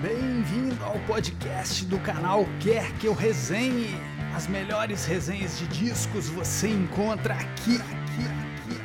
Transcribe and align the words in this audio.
Bem-vindo 0.00 0.84
ao 0.84 0.96
podcast 1.08 1.84
do 1.86 1.98
canal 1.98 2.44
Quer 2.60 2.96
Que 2.98 3.08
Eu 3.08 3.14
Resenhe. 3.14 3.96
As 4.32 4.46
melhores 4.46 5.04
resenhas 5.04 5.58
de 5.58 5.66
discos 5.66 6.28
você 6.28 6.68
encontra 6.68 7.34
aqui, 7.34 7.74
aqui, 7.78 8.22
aqui, 8.30 8.76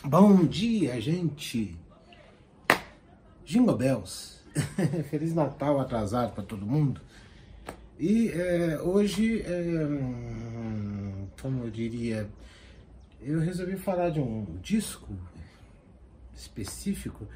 aqui. 0.00 0.08
Bom 0.08 0.46
dia, 0.46 0.98
gente! 0.98 1.78
Jingle 3.44 3.76
Bells! 3.76 4.40
Feliz 5.10 5.34
Natal 5.34 5.78
atrasado 5.78 6.32
para 6.32 6.42
todo 6.42 6.64
mundo. 6.64 7.02
E 7.98 8.30
é, 8.30 8.80
hoje, 8.80 9.42
é, 9.42 9.84
hum, 9.84 11.28
como 11.38 11.64
eu 11.64 11.70
diria, 11.70 12.26
eu 13.26 13.40
resolvi 13.40 13.76
falar 13.76 14.10
de 14.10 14.20
um 14.20 14.46
disco 14.62 15.12
específico, 16.32 17.26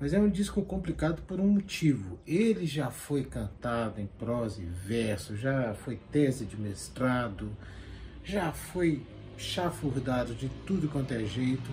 mas 0.00 0.14
é 0.14 0.18
um 0.18 0.30
disco 0.30 0.62
complicado 0.62 1.20
por 1.22 1.38
um 1.38 1.46
motivo. 1.46 2.18
Ele 2.26 2.64
já 2.66 2.90
foi 2.90 3.22
cantado 3.22 4.00
em 4.00 4.06
prosa 4.06 4.62
e 4.62 4.64
verso, 4.64 5.36
já 5.36 5.74
foi 5.74 5.96
tese 6.10 6.46
de 6.46 6.56
mestrado, 6.58 7.50
já 8.24 8.50
foi 8.50 9.02
chafurdado 9.36 10.34
de 10.34 10.48
tudo 10.66 10.88
quanto 10.88 11.12
é 11.12 11.22
jeito. 11.24 11.70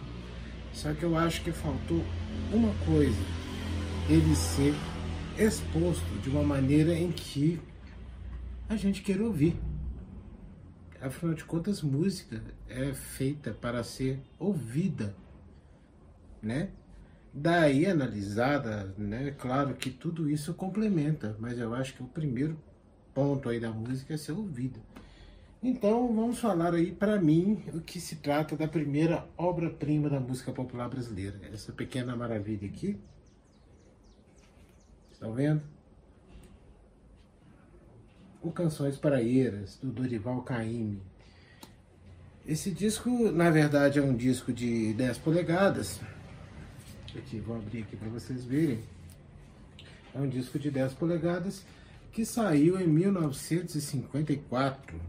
Só 0.73 0.94
que 0.94 1.03
eu 1.03 1.17
acho 1.17 1.41
que 1.41 1.53
faltou 1.53 2.03
uma 2.52 2.73
coisa: 2.86 3.22
ele 4.09 4.36
ser 4.36 4.73
exposto 5.38 6.22
de 6.22 6.30
uma 6.30 6.44
maneira 6.44 6.94
em 6.94 7.14
que 7.14 7.61
a 8.67 8.75
gente 8.75 9.02
queira 9.02 9.23
ouvir. 9.23 9.55
Afinal 11.03 11.35
de 11.35 11.43
contas, 11.43 11.81
música 11.81 12.41
é 12.70 12.93
feita 12.93 13.52
para 13.52 13.84
ser 13.84 14.21
ouvida, 14.39 15.13
né? 16.41 16.69
Daí 17.33 17.86
analisada, 17.86 18.95
né? 18.97 19.31
Claro 19.31 19.75
que 19.75 19.89
tudo 19.89 20.30
isso 20.30 20.53
complementa, 20.53 21.36
mas 21.39 21.59
eu 21.59 21.73
acho 21.73 21.94
que 21.95 22.03
o 22.03 22.08
primeiro 22.08 22.58
ponto 23.13 23.50
aí 23.50 23.59
da 23.59 23.69
música 23.69 24.13
é 24.13 24.17
ser 24.17 24.31
ouvida. 24.31 24.80
Então 25.61 26.16
vamos 26.16 26.39
falar 26.39 26.73
aí 26.73 26.94
para 26.94 27.19
mim 27.19 27.61
o 27.73 27.81
que 27.81 28.00
se 28.00 28.16
trata 28.17 28.56
da 28.56 28.67
primeira 28.67 29.28
obra-prima 29.38 30.09
da 30.09 30.22
música 30.22 30.53
popular 30.53 30.88
brasileira, 30.88 31.38
essa 31.52 31.73
pequena 31.73 32.16
maravilha 32.16 32.66
aqui. 32.66 32.97
Estão 35.11 35.33
vendo? 35.33 35.72
O 38.44 38.52
Canções 38.52 38.97
Paraeiras, 38.97 39.80
do 39.81 39.89
Dorival 39.89 40.41
Caymmi. 40.41 41.02
Esse 42.45 42.72
disco, 42.72 43.31
na 43.31 43.50
verdade, 43.50 44.00
é 44.00 44.02
um 44.02 44.13
disco 44.13 44.52
de 44.52 44.91
10 44.94 45.19
polegadas. 45.19 46.02
Aqui, 47.17 47.39
vou 47.39 47.55
abrir 47.55 47.83
aqui 47.83 47.95
para 47.95 48.09
vocês 48.09 48.44
verem. 48.44 48.81
É 50.13 50.19
um 50.19 50.27
disco 50.27 50.59
de 50.59 50.69
10 50.69 50.95
polegadas 50.95 51.63
que 52.11 52.25
saiu 52.25 52.77
em 52.77 52.88
1954. 52.88 55.00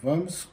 Vamos 0.00 0.48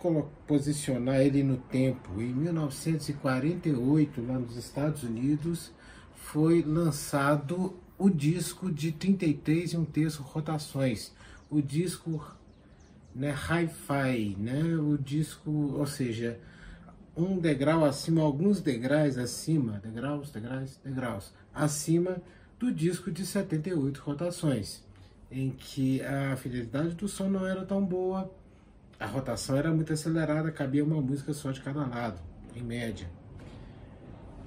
posicionar 0.47 1.21
ele 1.21 1.43
no 1.43 1.57
tempo. 1.57 2.19
Em 2.19 2.33
1948, 2.33 4.25
lá 4.25 4.39
nos 4.39 4.57
Estados 4.57 5.03
Unidos, 5.03 5.71
foi 6.15 6.63
lançado 6.63 7.77
o 7.99 8.09
disco 8.09 8.71
de 8.71 8.91
33 8.91 9.73
e 9.73 9.77
um 9.77 9.85
terço 9.85 10.23
rotações, 10.23 11.13
o 11.49 11.61
disco 11.61 12.23
né, 13.15 13.31
hi-fi, 13.31 14.35
né, 14.37 14.61
o 14.77 14.97
disco, 14.97 15.51
ou 15.51 15.85
seja, 15.85 16.39
um 17.15 17.37
degrau 17.37 17.83
acima, 17.83 18.21
alguns 18.21 18.61
degraus 18.61 19.17
acima, 19.17 19.79
degraus, 19.83 20.31
degraus, 20.31 20.79
degraus, 20.83 21.33
acima 21.53 22.17
do 22.57 22.71
disco 22.71 23.11
de 23.11 23.25
78 23.25 23.97
rotações, 23.97 24.83
em 25.31 25.51
que 25.51 26.01
a 26.01 26.35
fidelidade 26.37 26.95
do 26.95 27.07
som 27.07 27.29
não 27.29 27.45
era 27.45 27.65
tão 27.65 27.83
boa, 27.83 28.31
a 28.99 29.05
rotação 29.05 29.57
era 29.57 29.71
muito 29.71 29.93
acelerada, 29.93 30.51
cabia 30.51 30.83
uma 30.83 31.01
música 31.01 31.33
só 31.33 31.51
de 31.51 31.61
cada 31.61 31.85
lado, 31.85 32.19
em 32.55 32.61
média. 32.61 33.07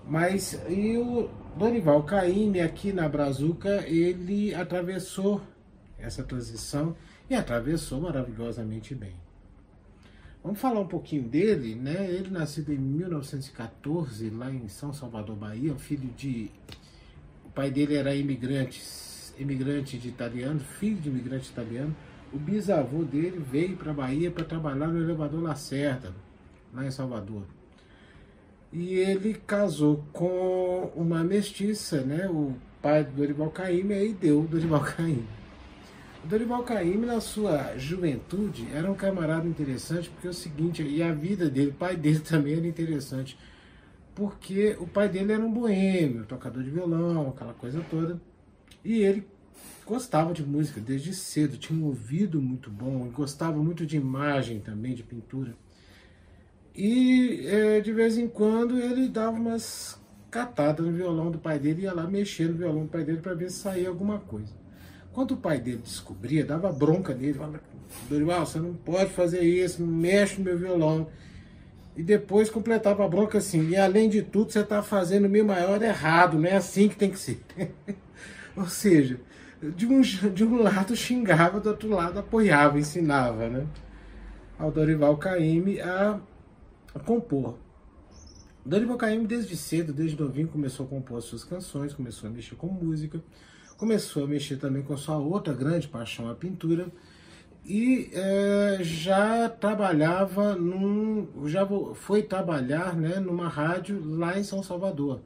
Mas 0.07 0.61
e 0.69 0.97
o 0.99 1.31
Dorival 1.57 2.03
Caymmi 2.03 2.61
aqui 2.61 2.93
na 2.93 3.09
Brazuca, 3.09 3.87
ele 3.87 4.55
atravessou 4.55 5.41
essa 6.03 6.23
transição 6.23 6.95
e 7.31 7.35
atravessou 7.35 8.01
maravilhosamente 8.01 8.95
bem. 8.95 9.15
Vamos 10.45 10.61
falar 10.61 10.81
um 10.81 10.89
pouquinho 10.89 11.23
dele, 11.23 11.77
né? 11.77 12.11
Ele 12.11 12.29
nascido 12.29 12.73
em 12.73 12.79
1914 12.79 14.29
lá 14.31 14.51
em 14.51 14.69
São 14.69 14.93
Salvador, 14.93 15.37
Bahia, 15.37 15.75
filho 15.77 16.11
de 16.17 16.51
o 17.47 17.55
pai 17.55 17.71
dele 17.71 17.97
era 17.97 18.15
imigrante, 18.15 18.83
imigrante 19.39 19.99
de 19.99 20.09
italiano, 20.09 20.59
filho 20.59 20.97
de 20.97 21.11
imigrante 21.11 21.51
italiano. 21.51 21.95
O 22.33 22.39
bisavô 22.39 23.05
dele 23.05 23.39
veio 23.39 23.77
para 23.77 23.93
Bahia 23.93 24.31
para 24.31 24.43
trabalhar 24.43 24.89
no 24.89 24.99
elevador 24.99 25.43
Lacerda, 25.43 26.15
lá 26.73 26.87
em 26.87 26.91
Salvador. 26.91 27.43
E 28.73 28.95
ele 28.95 29.35
casou 29.35 30.03
com 30.15 30.91
uma 30.97 31.23
mestiça, 31.23 32.01
né? 32.01 32.27
O 32.27 32.55
pai 32.81 33.05
do 33.05 33.13
Dorival 33.13 33.51
Caymmi, 33.51 33.93
aí 33.93 34.15
deu 34.15 34.41
o 34.41 34.47
Dorival 34.47 34.81
Caymmi. 34.81 35.42
Dorival 36.25 36.63
Caymmi, 36.63 37.05
na 37.05 37.21
sua 37.21 37.77
juventude, 37.77 38.69
era 38.73 38.91
um 38.91 38.95
camarada 38.95 39.47
interessante, 39.47 40.09
porque 40.09 40.29
é 40.29 40.31
o 40.31 40.35
seguinte, 40.35 40.83
e 40.83 41.03
a 41.03 41.13
vida 41.13 41.51
dele, 41.51 41.71
o 41.71 41.75
pai 41.75 41.97
dele 41.97 42.21
também 42.23 42.55
era 42.55 42.67
interessante, 42.67 43.37
porque 44.15 44.77
o 44.79 44.87
pai 44.87 45.09
dele 45.09 45.33
era 45.33 45.43
um 45.45 45.53
boêmio, 45.53 46.25
tocador 46.25 46.63
de 46.63 46.71
violão, 46.71 47.31
aquela 47.31 47.53
coisa 47.55 47.85
toda, 47.91 48.21
e 48.85 49.01
ele 49.01 49.27
gostava 49.85 50.33
de 50.33 50.45
música 50.45 50.81
desde 50.81 51.13
cedo, 51.13 51.57
tinha 51.57 51.79
um 51.79 51.87
ouvido 51.87 52.41
muito 52.41 52.71
bom, 52.71 53.11
gostava 53.11 53.61
muito 53.61 53.85
de 53.85 53.97
imagem 53.97 54.61
também, 54.61 54.95
de 54.95 55.03
pintura. 55.03 55.55
E 56.75 57.47
é, 57.47 57.81
de 57.81 57.93
vez 57.93 58.17
em 58.17 58.29
quando 58.29 58.79
ele 58.79 59.09
dava 59.09 59.37
umas 59.37 60.01
catadas 60.31 60.87
no 60.87 60.93
violão 60.93 61.31
do 61.33 61.39
pai 61.39 61.59
dele, 61.59 61.83
ia 61.83 61.93
lá 61.93 62.07
mexer 62.07 62.49
no 62.49 62.55
violão 62.55 62.85
do 62.85 62.89
pai 62.89 63.05
dele 63.05 63.21
para 63.21 63.35
ver 63.35 63.51
se 63.51 63.59
saía 63.59 63.89
alguma 63.89 64.19
coisa. 64.21 64.62
Quando 65.13 65.33
o 65.33 65.37
pai 65.37 65.61
dele 65.61 65.81
descobria, 65.83 66.45
dava 66.45 66.73
bronca 66.73 67.15
nele, 67.15 67.35
falava, 67.35 67.61
Dorival, 68.09 68.47
você 68.47 68.59
não 68.59 68.73
pode 68.73 69.11
fazer 69.11 69.43
isso, 69.43 69.83
não 69.83 69.93
mexe 69.93 70.39
no 70.39 70.45
meu 70.45 70.57
violão. 70.57 71.09
E 71.95 72.03
depois 72.03 72.49
completava 72.49 73.05
a 73.05 73.09
bronca 73.09 73.39
assim, 73.39 73.69
e 73.69 73.77
além 73.77 74.09
de 74.09 74.23
tudo, 74.23 74.51
você 74.51 74.61
está 74.61 74.83
fazendo 74.83 75.27
o 75.27 75.31
meu 75.31 75.45
maior 75.45 75.83
errado, 75.83 76.39
não 76.39 76.49
é 76.49 76.57
assim 76.57 76.89
que 76.89 76.97
tem 76.97 77.11
que 77.11 77.19
ser. 77.19 77.43
Ou 78.57 78.67
seja, 78.67 79.21
de 79.77 79.87
um, 79.87 80.01
de 80.01 80.45
um 80.45 80.63
lado 80.63 80.97
xingava, 80.97 81.61
do 81.61 81.69
outro 81.69 81.91
lado 81.91 82.19
apoiava, 82.19 82.79
ensinava, 82.79 83.49
né? 83.49 83.67
Ao 84.59 84.71
Dorival 84.71 85.17
Caymmi 85.19 85.81
a 85.81 86.19
a 86.95 86.99
compor. 86.99 87.59
Dorival 88.65 88.97
Caymmi 88.97 89.27
desde 89.27 89.57
cedo, 89.57 89.93
desde 89.93 90.21
novinho, 90.21 90.49
começou 90.49 90.87
a 90.87 90.89
compor 90.89 91.19
as 91.19 91.25
suas 91.25 91.43
canções, 91.43 91.95
começou 91.95 92.29
a 92.29 92.33
mexer 92.33 92.55
com 92.55 92.69
música, 92.69 93.21
começou 93.77 94.25
a 94.25 94.27
mexer 94.27 94.57
também 94.57 94.83
com 94.83 94.97
sua 94.97 95.17
outra 95.17 95.53
grande 95.53 95.89
paixão, 95.89 96.31
a 96.31 96.35
pintura, 96.35 96.87
e 97.65 98.11
é, 98.13 98.79
já 98.81 99.49
trabalhava 99.49 100.55
num, 100.55 101.49
já 101.49 101.67
foi 101.95 102.23
trabalhar 102.23 102.97
né, 102.97 103.21
numa 103.21 103.49
rádio 103.49 104.03
lá 104.05 104.39
em 104.39 104.45
São 104.45 104.63
Salvador. 104.63 105.21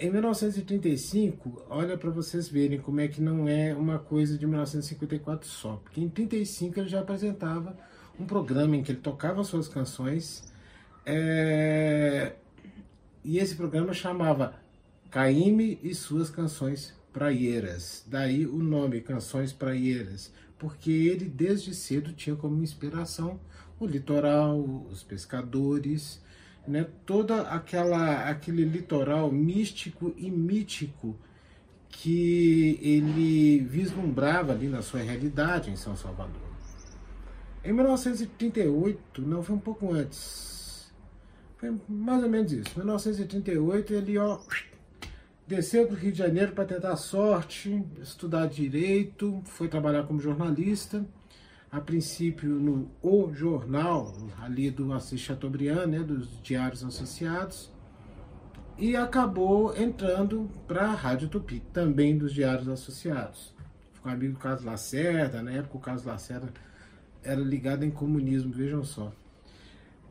Em 0.00 0.10
1935, 0.10 1.66
olha 1.68 1.98
para 1.98 2.10
vocês 2.10 2.48
verem 2.48 2.78
como 2.78 3.00
é 3.00 3.08
que 3.08 3.20
não 3.20 3.48
é 3.48 3.74
uma 3.74 3.98
coisa 3.98 4.38
de 4.38 4.46
1954 4.46 5.48
só, 5.48 5.80
porque 5.82 6.00
em 6.00 6.08
35 6.08 6.78
ele 6.78 6.88
já 6.88 7.00
apresentava 7.00 7.76
um 8.18 8.24
programa 8.24 8.76
em 8.76 8.82
que 8.82 8.92
ele 8.92 9.00
tocava 9.00 9.42
suas 9.42 9.66
canções 9.66 10.48
é... 11.10 12.34
E 13.24 13.38
esse 13.38 13.54
programa 13.54 13.94
chamava 13.94 14.54
Caíme 15.10 15.78
e 15.82 15.94
suas 15.94 16.28
canções 16.28 16.94
praieiras. 17.18 18.04
Daí 18.06 18.46
o 18.46 18.58
nome 18.58 19.00
Canções 19.00 19.52
Praieiras, 19.52 20.32
porque 20.56 20.88
ele 20.90 21.24
desde 21.24 21.74
cedo 21.74 22.12
tinha 22.12 22.36
como 22.36 22.62
inspiração 22.62 23.40
o 23.80 23.86
litoral, 23.86 24.60
os 24.88 25.02
pescadores, 25.02 26.22
né? 26.66 26.86
Toda 27.04 27.42
aquela 27.42 28.28
aquele 28.28 28.64
litoral 28.64 29.32
místico 29.32 30.14
e 30.16 30.30
mítico 30.30 31.16
que 31.88 32.78
ele 32.80 33.60
vislumbrava 33.60 34.52
ali 34.52 34.68
na 34.68 34.80
sua 34.80 35.00
realidade 35.00 35.70
em 35.70 35.76
São 35.76 35.96
Salvador. 35.96 36.48
Em 37.64 37.72
1938, 37.72 39.22
não 39.22 39.42
foi 39.42 39.56
um 39.56 39.60
pouco 39.60 39.92
antes, 39.92 40.92
foi 41.56 41.76
mais 41.88 42.22
ou 42.22 42.30
menos 42.30 42.52
isso. 42.52 42.70
Em 42.76 42.78
1938 42.78 43.92
ele 43.92 44.18
ó, 44.18 44.38
desceu 45.48 45.86
para 45.86 45.96
o 45.96 45.98
Rio 45.98 46.12
de 46.12 46.18
Janeiro 46.18 46.52
para 46.52 46.66
tentar 46.66 46.94
sorte, 46.96 47.82
estudar 48.02 48.46
direito, 48.46 49.40
foi 49.46 49.66
trabalhar 49.66 50.04
como 50.04 50.20
jornalista. 50.20 51.04
a 51.70 51.80
princípio 51.80 52.48
no 52.48 52.90
O 53.02 53.30
Jornal, 53.32 54.14
ali 54.40 54.70
do 54.70 54.90
Assis 54.92 55.20
Chateaubriand, 55.20 55.86
né, 55.86 55.98
dos 55.98 56.40
Diários 56.42 56.82
Associados, 56.82 57.70
e 58.78 58.96
acabou 58.96 59.76
entrando 59.76 60.48
para 60.66 60.84
a 60.86 60.94
Rádio 60.94 61.28
Tupi, 61.28 61.60
também 61.72 62.16
dos 62.16 62.32
Diários 62.32 62.68
Associados. 62.68 63.54
Ficou 63.92 64.10
amigo 64.10 64.34
do 64.34 64.38
Carlos 64.38 64.64
Lacerda, 64.64 65.42
na 65.42 65.50
época 65.50 65.76
o 65.76 65.80
Carlos 65.80 66.04
Lacerda 66.04 66.48
era 67.22 67.40
ligado 67.40 67.84
em 67.84 67.90
comunismo, 67.90 68.50
vejam 68.50 68.82
só. 68.82 69.12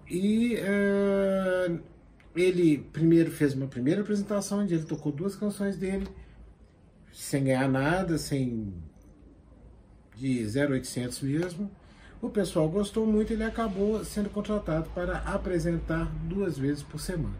E 0.07 0.57
uh, 0.57 1.79
ele 2.37 2.77
primeiro 2.93 3.31
fez 3.31 3.53
uma 3.53 3.67
primeira 3.67 4.01
apresentação, 4.01 4.59
onde 4.59 4.73
ele 4.73 4.85
tocou 4.85 5.11
duas 5.11 5.35
canções 5.35 5.77
dele, 5.77 6.07
sem 7.11 7.45
ganhar 7.45 7.67
nada, 7.67 8.17
sem 8.17 8.73
de 10.15 10.45
0800 10.45 11.21
mesmo. 11.21 11.69
O 12.21 12.29
pessoal 12.29 12.67
gostou 12.67 13.05
muito 13.05 13.31
e 13.31 13.33
ele 13.33 13.43
acabou 13.43 14.03
sendo 14.03 14.29
contratado 14.29 14.89
para 14.89 15.19
apresentar 15.19 16.05
duas 16.23 16.57
vezes 16.57 16.81
por 16.81 16.99
semana. 16.99 17.35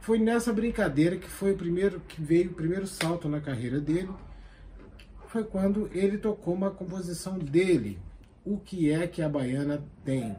Foi 0.00 0.18
nessa 0.18 0.52
brincadeira 0.52 1.16
que 1.16 1.28
foi 1.28 1.52
o 1.52 1.56
primeiro 1.56 2.00
que 2.00 2.20
veio 2.20 2.50
o 2.50 2.54
primeiro 2.54 2.86
salto 2.86 3.28
na 3.28 3.40
carreira 3.40 3.78
dele. 3.78 4.10
Foi 5.28 5.44
quando 5.44 5.88
ele 5.92 6.18
tocou 6.18 6.54
uma 6.54 6.70
composição 6.70 7.38
dele, 7.38 7.98
O 8.44 8.56
que 8.56 8.90
é 8.90 9.06
que 9.06 9.20
a 9.20 9.28
baiana 9.28 9.84
tem? 10.04 10.34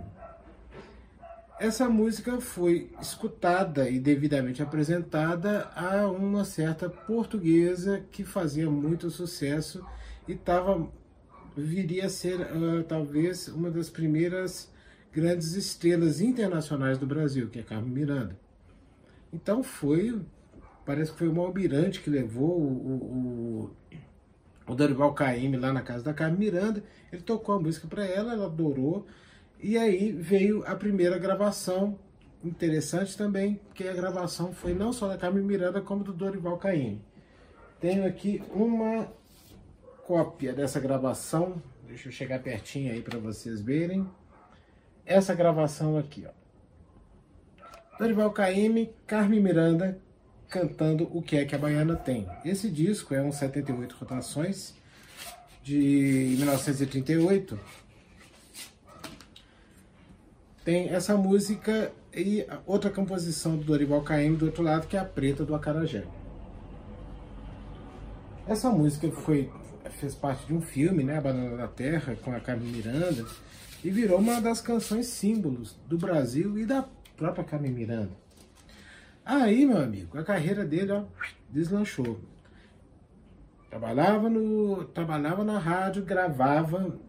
Essa 1.61 1.87
música 1.87 2.41
foi 2.41 2.89
escutada 2.99 3.87
e 3.87 3.99
devidamente 3.99 4.63
apresentada 4.63 5.69
a 5.75 6.07
uma 6.09 6.43
certa 6.43 6.89
portuguesa 6.89 8.03
que 8.11 8.23
fazia 8.23 8.67
muito 8.67 9.11
sucesso 9.11 9.85
e 10.27 10.31
estava 10.31 10.91
viria 11.55 12.07
a 12.07 12.09
ser 12.09 12.39
uh, 12.39 12.83
talvez 12.83 13.47
uma 13.47 13.69
das 13.69 13.91
primeiras 13.91 14.73
grandes 15.13 15.53
estrelas 15.53 16.19
internacionais 16.19 16.97
do 16.97 17.05
Brasil, 17.05 17.47
que 17.47 17.59
é 17.59 17.61
Carmen 17.61 17.91
Miranda. 17.91 18.35
Então 19.31 19.61
foi, 19.61 20.19
parece 20.83 21.11
que 21.11 21.19
foi 21.19 21.27
o 21.27 21.39
Almirante 21.39 22.01
que 22.01 22.09
levou 22.09 22.59
o, 22.59 23.69
o, 23.69 23.71
o 24.65 24.73
Dorival 24.73 25.13
Caymmi 25.13 25.57
lá 25.57 25.71
na 25.71 25.83
casa 25.83 26.03
da 26.03 26.11
Carmen 26.11 26.39
Miranda, 26.39 26.83
ele 27.13 27.21
tocou 27.21 27.53
a 27.53 27.59
música 27.59 27.87
para 27.87 28.03
ela, 28.03 28.33
ela 28.33 28.47
adorou, 28.47 29.05
e 29.61 29.77
aí 29.77 30.11
veio 30.11 30.65
a 30.65 30.75
primeira 30.75 31.17
gravação, 31.19 31.99
interessante 32.43 33.15
também, 33.15 33.59
que 33.73 33.87
a 33.87 33.93
gravação 33.93 34.51
foi 34.53 34.73
não 34.73 34.91
só 34.91 35.07
da 35.07 35.17
Carmen 35.17 35.43
Miranda, 35.43 35.81
como 35.81 36.03
do 36.03 36.11
Dorival 36.11 36.57
Caymmi. 36.57 37.01
Tenho 37.79 38.05
aqui 38.05 38.43
uma 38.51 39.07
cópia 40.05 40.51
dessa 40.53 40.79
gravação, 40.79 41.61
deixa 41.87 42.07
eu 42.07 42.11
chegar 42.11 42.39
pertinho 42.39 42.91
aí 42.91 43.01
para 43.01 43.19
vocês 43.19 43.61
verem. 43.61 44.07
Essa 45.05 45.35
gravação 45.35 45.97
aqui, 45.97 46.25
ó. 46.27 46.31
Dorival 47.99 48.31
Caymmi, 48.31 48.91
Carmen 49.05 49.39
Miranda 49.39 49.99
cantando 50.49 51.09
O 51.15 51.21
Que 51.21 51.37
É 51.37 51.45
Que 51.45 51.55
a 51.55 51.57
Baiana 51.57 51.95
Tem. 51.95 52.27
Esse 52.43 52.69
disco 52.69 53.13
é 53.13 53.21
um 53.21 53.31
78 53.31 53.95
rotações 53.95 54.75
de 55.63 56.35
1938 56.37 57.59
tem 60.63 60.89
essa 60.89 61.17
música 61.17 61.91
e 62.13 62.45
outra 62.65 62.89
composição 62.89 63.57
do 63.57 63.63
Dorival 63.63 64.01
Caymmi 64.01 64.37
do 64.37 64.45
outro 64.45 64.63
lado, 64.63 64.87
que 64.87 64.95
é 64.95 64.99
a 64.99 65.05
Preta 65.05 65.43
do 65.43 65.55
Acarajé. 65.55 66.03
Essa 68.47 68.69
música 68.69 69.09
foi, 69.11 69.49
fez 69.99 70.13
parte 70.13 70.45
de 70.45 70.53
um 70.53 70.61
filme, 70.61 71.03
né, 71.03 71.17
A 71.17 71.21
Banana 71.21 71.57
da 71.57 71.67
Terra, 71.67 72.15
com 72.23 72.31
a 72.31 72.39
Carmen 72.39 72.71
Miranda, 72.71 73.25
e 73.83 73.89
virou 73.89 74.19
uma 74.19 74.41
das 74.41 74.61
canções 74.61 75.07
símbolos 75.07 75.79
do 75.87 75.97
Brasil 75.97 76.57
e 76.57 76.65
da 76.65 76.85
própria 77.15 77.43
Carmen 77.43 77.71
Miranda. 77.71 78.11
Aí, 79.23 79.65
meu 79.65 79.77
amigo, 79.77 80.17
a 80.17 80.23
carreira 80.23 80.65
dele 80.65 80.91
ó, 80.91 81.03
deslanchou. 81.49 82.19
Trabalhava, 83.69 84.29
no, 84.29 84.83
trabalhava 84.85 85.45
na 85.45 85.57
rádio, 85.57 86.03
gravava 86.03 86.99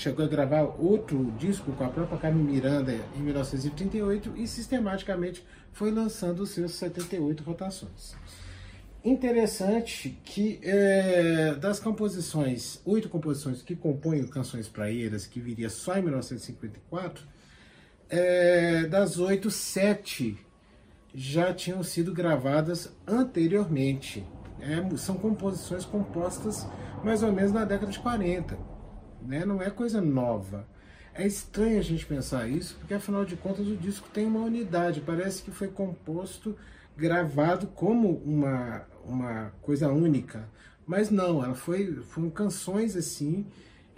chegou 0.00 0.24
a 0.24 0.28
gravar 0.28 0.62
outro 0.78 1.30
disco 1.38 1.72
com 1.72 1.84
a 1.84 1.88
própria 1.88 2.18
Carmen 2.18 2.42
Miranda 2.42 2.98
em 3.14 3.20
1938 3.20 4.32
e 4.34 4.46
sistematicamente 4.46 5.44
foi 5.72 5.90
lançando 5.90 6.40
os 6.40 6.50
seus 6.50 6.72
78 6.72 7.42
rotações. 7.42 8.16
Interessante 9.04 10.18
que 10.24 10.58
é, 10.62 11.54
das 11.54 11.78
composições, 11.78 12.80
oito 12.86 13.10
composições 13.10 13.60
que 13.60 13.76
compõem 13.76 14.26
Canções 14.26 14.68
Praeiras, 14.68 15.26
que 15.26 15.38
viria 15.38 15.68
só 15.68 15.98
em 15.98 16.02
1954, 16.02 17.22
é, 18.08 18.84
das 18.84 19.18
oito, 19.18 19.50
sete 19.50 20.38
já 21.14 21.52
tinham 21.52 21.82
sido 21.82 22.14
gravadas 22.14 22.90
anteriormente. 23.06 24.26
É, 24.60 24.96
são 24.96 25.16
composições 25.16 25.84
compostas 25.84 26.66
mais 27.04 27.22
ou 27.22 27.32
menos 27.32 27.52
na 27.52 27.66
década 27.66 27.92
de 27.92 27.98
40 27.98 28.79
né? 29.26 29.44
não 29.44 29.62
é 29.62 29.70
coisa 29.70 30.00
nova. 30.00 30.66
É 31.14 31.26
estranho 31.26 31.78
a 31.78 31.82
gente 31.82 32.06
pensar 32.06 32.48
isso, 32.48 32.76
porque 32.78 32.94
afinal 32.94 33.24
de 33.24 33.36
contas 33.36 33.66
o 33.66 33.76
disco 33.76 34.08
tem 34.12 34.26
uma 34.26 34.40
unidade, 34.40 35.00
parece 35.00 35.42
que 35.42 35.50
foi 35.50 35.68
composto, 35.68 36.56
gravado 36.96 37.66
como 37.68 38.22
uma, 38.24 38.86
uma 39.04 39.52
coisa 39.60 39.88
única. 39.88 40.48
Mas 40.86 41.10
não, 41.10 41.44
ela 41.44 41.54
foi, 41.54 41.96
foram 42.02 42.30
canções 42.30 42.96
assim 42.96 43.46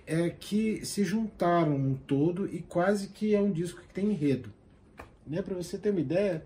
é, 0.06 0.30
que 0.30 0.84
se 0.84 1.04
juntaram 1.04 1.74
um 1.74 1.94
todo 1.94 2.46
e 2.46 2.60
quase 2.60 3.08
que 3.08 3.34
é 3.34 3.40
um 3.40 3.50
disco 3.50 3.80
que 3.80 3.94
tem 3.94 4.10
enredo. 4.10 4.52
Né? 5.26 5.42
Para 5.42 5.54
você 5.54 5.78
ter 5.78 5.90
uma 5.90 6.00
ideia, 6.00 6.44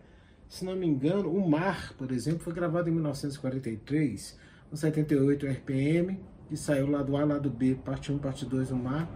se 0.48 0.64
não 0.64 0.76
me 0.76 0.86
engano, 0.86 1.30
O 1.30 1.48
Mar, 1.48 1.94
por 1.94 2.10
exemplo, 2.10 2.40
foi 2.40 2.52
gravado 2.52 2.88
em 2.88 2.92
1943, 2.92 4.38
com 4.70 4.76
78 4.76 5.46
RPM, 5.46 6.20
que 6.48 6.56
saiu 6.56 6.90
lá 6.90 7.02
do 7.02 7.16
A, 7.16 7.24
lá 7.24 7.38
do 7.38 7.50
B, 7.50 7.74
parte 7.74 8.12
1, 8.12 8.18
parte 8.18 8.44
2 8.44 8.68
do 8.68 8.76
mar, 8.76 9.08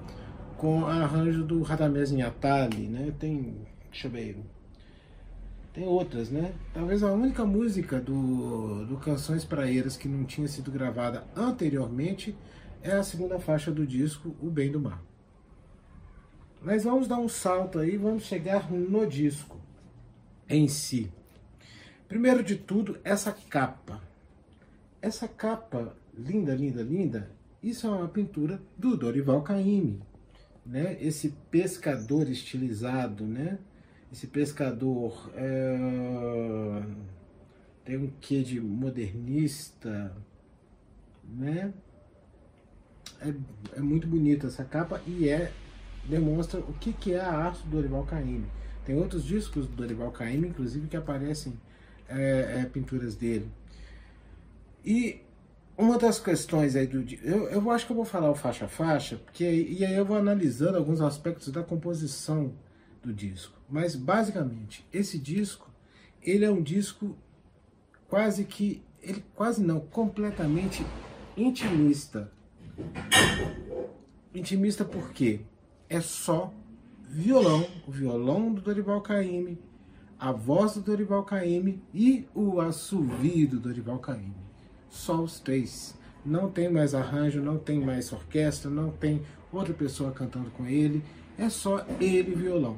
com 0.56 0.84
arranjo 0.86 1.44
do 1.44 1.62
Radamés 1.62 2.12
Atali, 2.20 2.88
né? 2.88 3.12
Tem, 3.18 3.66
deixa 3.90 4.08
eu 4.08 4.10
ver, 4.10 4.38
tem 5.72 5.86
outras, 5.86 6.30
né? 6.30 6.52
Talvez 6.74 7.02
a 7.02 7.12
única 7.12 7.44
música 7.44 8.00
do, 8.00 8.84
do 8.86 8.96
Canções 8.96 9.44
Praeiras 9.44 9.96
que 9.96 10.08
não 10.08 10.24
tinha 10.24 10.48
sido 10.48 10.70
gravada 10.70 11.24
anteriormente 11.36 12.36
é 12.82 12.92
a 12.92 13.02
segunda 13.04 13.38
faixa 13.38 13.70
do 13.70 13.86
disco, 13.86 14.34
O 14.40 14.50
Bem 14.50 14.72
do 14.72 14.80
Mar. 14.80 15.00
Mas 16.60 16.84
vamos 16.84 17.06
dar 17.06 17.18
um 17.18 17.28
salto 17.28 17.78
aí, 17.78 17.96
vamos 17.96 18.24
chegar 18.24 18.70
no 18.70 19.06
disco 19.06 19.60
em 20.48 20.66
si. 20.66 21.10
Primeiro 22.08 22.42
de 22.42 22.56
tudo, 22.56 22.98
essa 23.04 23.32
capa. 23.32 24.02
Essa 25.00 25.28
capa 25.28 25.96
linda, 26.16 26.54
linda, 26.54 26.82
linda, 26.82 27.30
isso 27.62 27.86
é 27.86 27.90
uma 27.90 28.08
pintura 28.08 28.60
do 28.76 28.96
Dorival 28.96 29.42
Caymmi, 29.42 30.00
né? 30.64 30.96
Esse 31.00 31.34
pescador 31.50 32.28
estilizado, 32.28 33.24
né? 33.24 33.58
Esse 34.12 34.26
pescador 34.26 35.30
é... 35.34 36.82
tem 37.84 37.96
um 37.96 38.10
quê 38.20 38.42
de 38.42 38.60
modernista, 38.60 40.16
né? 41.28 41.72
É, 43.20 43.34
é 43.76 43.80
muito 43.80 44.06
bonita 44.06 44.46
essa 44.46 44.64
capa 44.64 45.00
e 45.06 45.28
é 45.28 45.52
demonstra 46.04 46.60
o 46.60 46.72
que, 46.74 46.92
que 46.92 47.12
é 47.12 47.20
a 47.20 47.30
arte 47.30 47.62
do 47.64 47.70
Dorival 47.70 48.04
Caymmi. 48.04 48.46
Tem 48.84 48.96
outros 48.96 49.24
discos 49.24 49.66
do 49.66 49.76
Dorival 49.76 50.10
Caymmi, 50.10 50.48
inclusive, 50.48 50.88
que 50.88 50.96
aparecem 50.96 51.52
é, 52.08 52.60
é, 52.60 52.64
pinturas 52.64 53.14
dele. 53.14 53.48
E 54.84 55.20
uma 55.80 55.96
das 55.96 56.20
questões 56.20 56.76
aí 56.76 56.86
do 56.86 57.02
eu, 57.22 57.48
eu 57.48 57.70
acho 57.70 57.86
que 57.86 57.92
eu 57.92 57.96
vou 57.96 58.04
falar 58.04 58.30
o 58.30 58.34
faixa 58.34 58.66
a 58.66 58.68
faixa, 58.68 59.16
porque 59.16 59.44
e 59.44 59.84
aí 59.84 59.94
eu 59.94 60.04
vou 60.04 60.16
analisando 60.16 60.76
alguns 60.76 61.00
aspectos 61.00 61.48
da 61.48 61.62
composição 61.62 62.52
do 63.02 63.12
disco. 63.12 63.58
Mas 63.68 63.96
basicamente, 63.96 64.86
esse 64.92 65.18
disco, 65.18 65.70
ele 66.22 66.44
é 66.44 66.50
um 66.50 66.62
disco 66.62 67.16
quase 68.08 68.44
que 68.44 68.82
ele 69.02 69.24
quase 69.34 69.62
não, 69.62 69.80
completamente 69.80 70.84
intimista. 71.34 72.30
Intimista 74.34 74.84
porque 74.84 75.40
é 75.88 76.00
só 76.00 76.52
violão, 77.08 77.66
o 77.88 77.90
violão 77.90 78.52
do 78.52 78.60
Dorival 78.60 79.00
Caymmi, 79.00 79.58
a 80.18 80.30
voz 80.30 80.74
do 80.74 80.82
Dorival 80.82 81.24
Caymmi 81.24 81.82
e 81.94 82.28
o 82.34 82.60
assovio 82.60 83.48
do 83.48 83.58
Dorival 83.58 83.98
Caymmi 83.98 84.49
só 84.90 85.22
os 85.22 85.40
três. 85.40 85.94
Não 86.26 86.50
tem 86.50 86.68
mais 86.68 86.94
arranjo, 86.94 87.40
não 87.40 87.56
tem 87.56 87.80
mais 87.80 88.12
orquestra, 88.12 88.70
não 88.70 88.90
tem 88.90 89.22
outra 89.50 89.72
pessoa 89.72 90.12
cantando 90.12 90.50
com 90.50 90.66
ele, 90.66 91.02
é 91.38 91.48
só 91.48 91.86
ele 91.98 92.34
violão. 92.34 92.76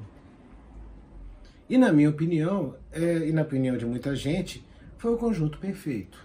E 1.68 1.76
na 1.76 1.92
minha 1.92 2.10
opinião, 2.10 2.76
é, 2.92 3.26
e 3.26 3.32
na 3.32 3.42
opinião 3.42 3.76
de 3.76 3.84
muita 3.84 4.14
gente, 4.14 4.64
foi 4.98 5.12
o 5.12 5.16
conjunto 5.16 5.58
perfeito. 5.58 6.18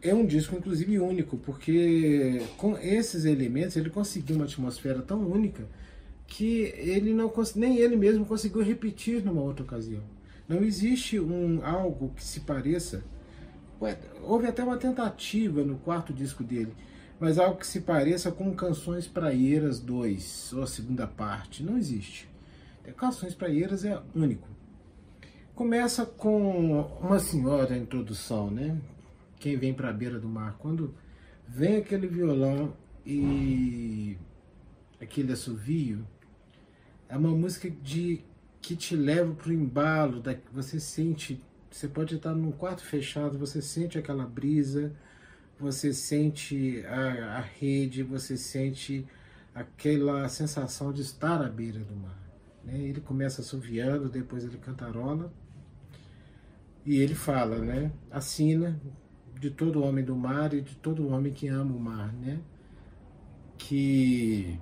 É 0.00 0.12
um 0.12 0.26
disco, 0.26 0.56
inclusive, 0.56 0.98
único, 0.98 1.36
porque 1.36 2.42
com 2.56 2.76
esses 2.76 3.24
elementos 3.24 3.76
ele 3.76 3.90
conseguiu 3.90 4.36
uma 4.36 4.44
atmosfera 4.44 5.00
tão 5.02 5.20
única 5.20 5.68
que 6.26 6.72
ele 6.76 7.12
não 7.12 7.32
nem 7.54 7.76
ele 7.76 7.94
mesmo 7.94 8.24
conseguiu 8.24 8.62
repetir 8.62 9.22
numa 9.24 9.42
outra 9.42 9.64
ocasião. 9.64 10.02
Não 10.48 10.62
existe 10.64 11.20
um 11.20 11.64
algo 11.64 12.12
que 12.16 12.24
se 12.24 12.40
pareça. 12.40 13.04
Houve 14.22 14.46
até 14.46 14.62
uma 14.62 14.76
tentativa 14.76 15.62
no 15.64 15.76
quarto 15.78 16.12
disco 16.12 16.44
dele, 16.44 16.72
mas 17.18 17.38
algo 17.38 17.58
que 17.58 17.66
se 17.66 17.80
pareça 17.80 18.30
com 18.30 18.54
Canções 18.54 19.06
Praieiras 19.06 19.80
2, 19.80 20.52
ou 20.54 20.62
a 20.62 20.66
segunda 20.66 21.06
parte. 21.06 21.62
Não 21.62 21.76
existe. 21.76 22.28
Canções 22.96 23.34
Praieiras 23.34 23.84
é 23.84 24.00
único. 24.14 24.48
Começa 25.54 26.06
com 26.06 26.80
uma 27.00 27.18
senhora 27.18 27.74
a 27.74 27.78
introdução, 27.78 28.50
né? 28.50 28.80
Quem 29.38 29.56
vem 29.56 29.74
para 29.74 29.90
a 29.90 29.92
beira 29.92 30.18
do 30.18 30.28
mar. 30.28 30.56
Quando 30.58 30.94
vem 31.46 31.76
aquele 31.76 32.06
violão 32.06 32.72
e 33.04 34.16
aquele 35.00 35.32
assovio, 35.32 36.06
é 37.08 37.16
uma 37.16 37.30
música 37.30 37.68
de 37.68 38.24
que 38.60 38.76
te 38.76 38.96
leva 38.96 39.34
para 39.34 39.50
o 39.50 39.52
embalo, 39.52 40.20
da, 40.20 40.34
você 40.52 40.80
sente, 40.80 41.42
você 41.72 41.88
pode 41.88 42.16
estar 42.16 42.34
num 42.34 42.52
quarto 42.52 42.84
fechado, 42.84 43.38
você 43.38 43.62
sente 43.62 43.98
aquela 43.98 44.26
brisa, 44.26 44.92
você 45.58 45.92
sente 45.94 46.84
a, 46.86 47.38
a 47.38 47.40
rede, 47.40 48.02
você 48.02 48.36
sente 48.36 49.06
aquela 49.54 50.28
sensação 50.28 50.92
de 50.92 51.00
estar 51.00 51.40
à 51.42 51.48
beira 51.48 51.80
do 51.80 51.96
mar. 51.96 52.18
Né? 52.62 52.78
Ele 52.78 53.00
começa 53.00 53.40
assoviando, 53.40 54.10
depois 54.10 54.44
ele 54.44 54.58
cantarola 54.58 55.32
e 56.84 57.00
ele 57.00 57.14
fala, 57.14 57.58
né? 57.58 57.90
Assina 58.10 58.78
de 59.40 59.50
todo 59.50 59.82
homem 59.82 60.04
do 60.04 60.14
mar 60.14 60.52
e 60.52 60.60
de 60.60 60.76
todo 60.76 61.08
homem 61.08 61.32
que 61.32 61.48
ama 61.48 61.74
o 61.74 61.80
mar, 61.80 62.12
né? 62.12 62.38
Que 63.56 64.58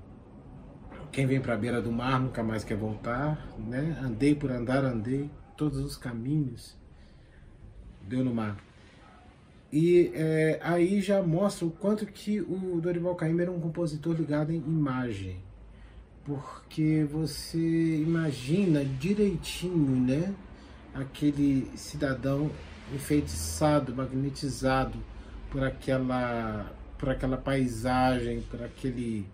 quem 1.11 1.27
vem 1.27 1.41
para 1.41 1.55
a 1.55 1.57
beira 1.57 1.83
do 1.83 1.91
mar 1.91 2.21
nunca 2.21 2.43
mais 2.43 2.63
quer 2.63 2.77
voltar, 2.77 3.53
né? 3.59 3.99
Andei 4.01 4.35
por 4.35 4.53
andar, 4.53 4.85
andei, 4.85 5.29
todos 5.57 5.81
os 5.81 5.97
caminhos 5.97 6.80
deu 8.11 8.25
no 8.25 8.35
mar. 8.35 8.57
E 9.73 10.11
é, 10.15 10.59
aí 10.63 11.01
já 11.01 11.23
mostra 11.23 11.65
o 11.65 11.71
quanto 11.71 12.05
que 12.05 12.41
o 12.41 12.81
Dorival 12.83 13.15
Caymmi 13.15 13.43
era 13.43 13.53
um 13.53 13.61
compositor 13.61 14.17
ligado 14.17 14.51
em 14.51 14.57
imagem, 14.57 15.37
porque 16.25 17.07
você 17.09 17.97
imagina 17.99 18.85
direitinho, 18.85 20.01
né? 20.01 20.35
Aquele 20.93 21.71
cidadão 21.77 22.51
enfeitiçado, 22.93 23.95
magnetizado 23.95 24.99
por 25.49 25.63
aquela, 25.63 26.73
por 26.99 27.09
aquela 27.09 27.37
paisagem, 27.37 28.43
por 28.51 28.61
aquele 28.61 29.25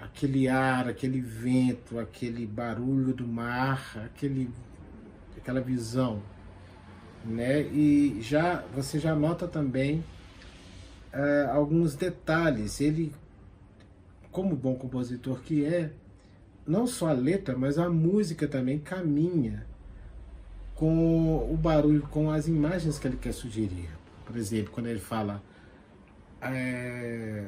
aquele 0.00 0.46
ar, 0.46 0.86
aquele 0.86 1.20
vento, 1.20 1.98
aquele 1.98 2.46
barulho 2.46 3.12
do 3.12 3.26
mar, 3.26 3.82
aquele, 4.04 4.48
aquela 5.36 5.60
visão, 5.60 6.22
né? 7.24 7.62
E 7.62 8.18
já 8.20 8.62
você 8.74 8.98
já 8.98 9.14
nota 9.14 9.48
também 9.48 10.04
uh, 11.12 11.50
alguns 11.52 11.94
detalhes. 11.94 12.80
Ele, 12.80 13.12
como 14.30 14.54
bom 14.54 14.74
compositor 14.74 15.40
que 15.40 15.64
é, 15.64 15.90
não 16.66 16.86
só 16.86 17.08
a 17.08 17.12
letra, 17.12 17.56
mas 17.56 17.78
a 17.78 17.88
música 17.88 18.46
também 18.46 18.78
caminha 18.78 19.66
com 20.74 21.52
o 21.52 21.56
barulho, 21.56 22.02
com 22.02 22.30
as 22.30 22.48
imagens 22.48 22.98
que 22.98 23.06
ele 23.06 23.16
quer 23.16 23.32
sugerir. 23.32 23.88
Por 24.24 24.36
exemplo, 24.36 24.72
quando 24.72 24.86
ele 24.86 25.00
fala 25.00 25.42
é, 26.40 27.46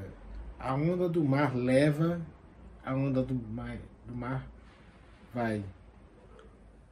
a 0.59 0.75
onda 0.75 1.09
do 1.09 1.25
mar 1.25 1.55
leva 1.55 2.21
a 2.87 2.95
onda 2.95 3.21
do 3.21 3.35
mar, 3.35 3.77
do 4.07 4.15
mar 4.15 4.47
vai. 5.35 5.65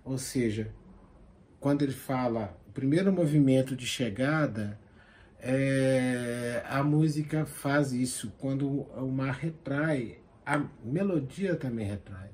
Ou 0.04 0.18
seja, 0.18 0.72
quando 1.60 1.82
ele 1.82 1.92
fala 1.92 2.54
primeiro 2.74 3.12
movimento 3.12 3.74
de 3.74 3.86
chegada, 3.86 4.78
é, 5.38 6.62
a 6.68 6.82
música 6.82 7.46
faz 7.46 7.92
isso. 7.92 8.32
Quando 8.38 8.66
o 8.68 9.10
mar 9.10 9.34
retrai, 9.34 10.18
a 10.44 10.62
melodia 10.84 11.54
também 11.54 11.86
retrai. 11.86 12.30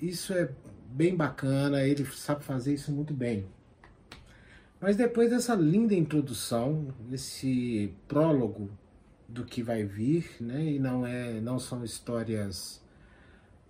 Isso 0.00 0.34
é 0.34 0.50
bem 0.86 1.16
bacana, 1.16 1.82
ele 1.82 2.04
sabe 2.06 2.44
fazer 2.44 2.74
isso 2.74 2.92
muito 2.92 3.14
bem. 3.14 3.46
Mas 4.80 4.96
depois 4.96 5.30
dessa 5.30 5.54
linda 5.54 5.94
introdução, 5.94 6.88
esse 7.10 7.94
prólogo 8.06 8.70
do 9.26 9.44
que 9.44 9.62
vai 9.62 9.84
vir, 9.84 10.36
né? 10.40 10.62
E 10.62 10.78
não 10.78 11.06
é, 11.06 11.40
não 11.40 11.58
são 11.58 11.82
histórias, 11.82 12.83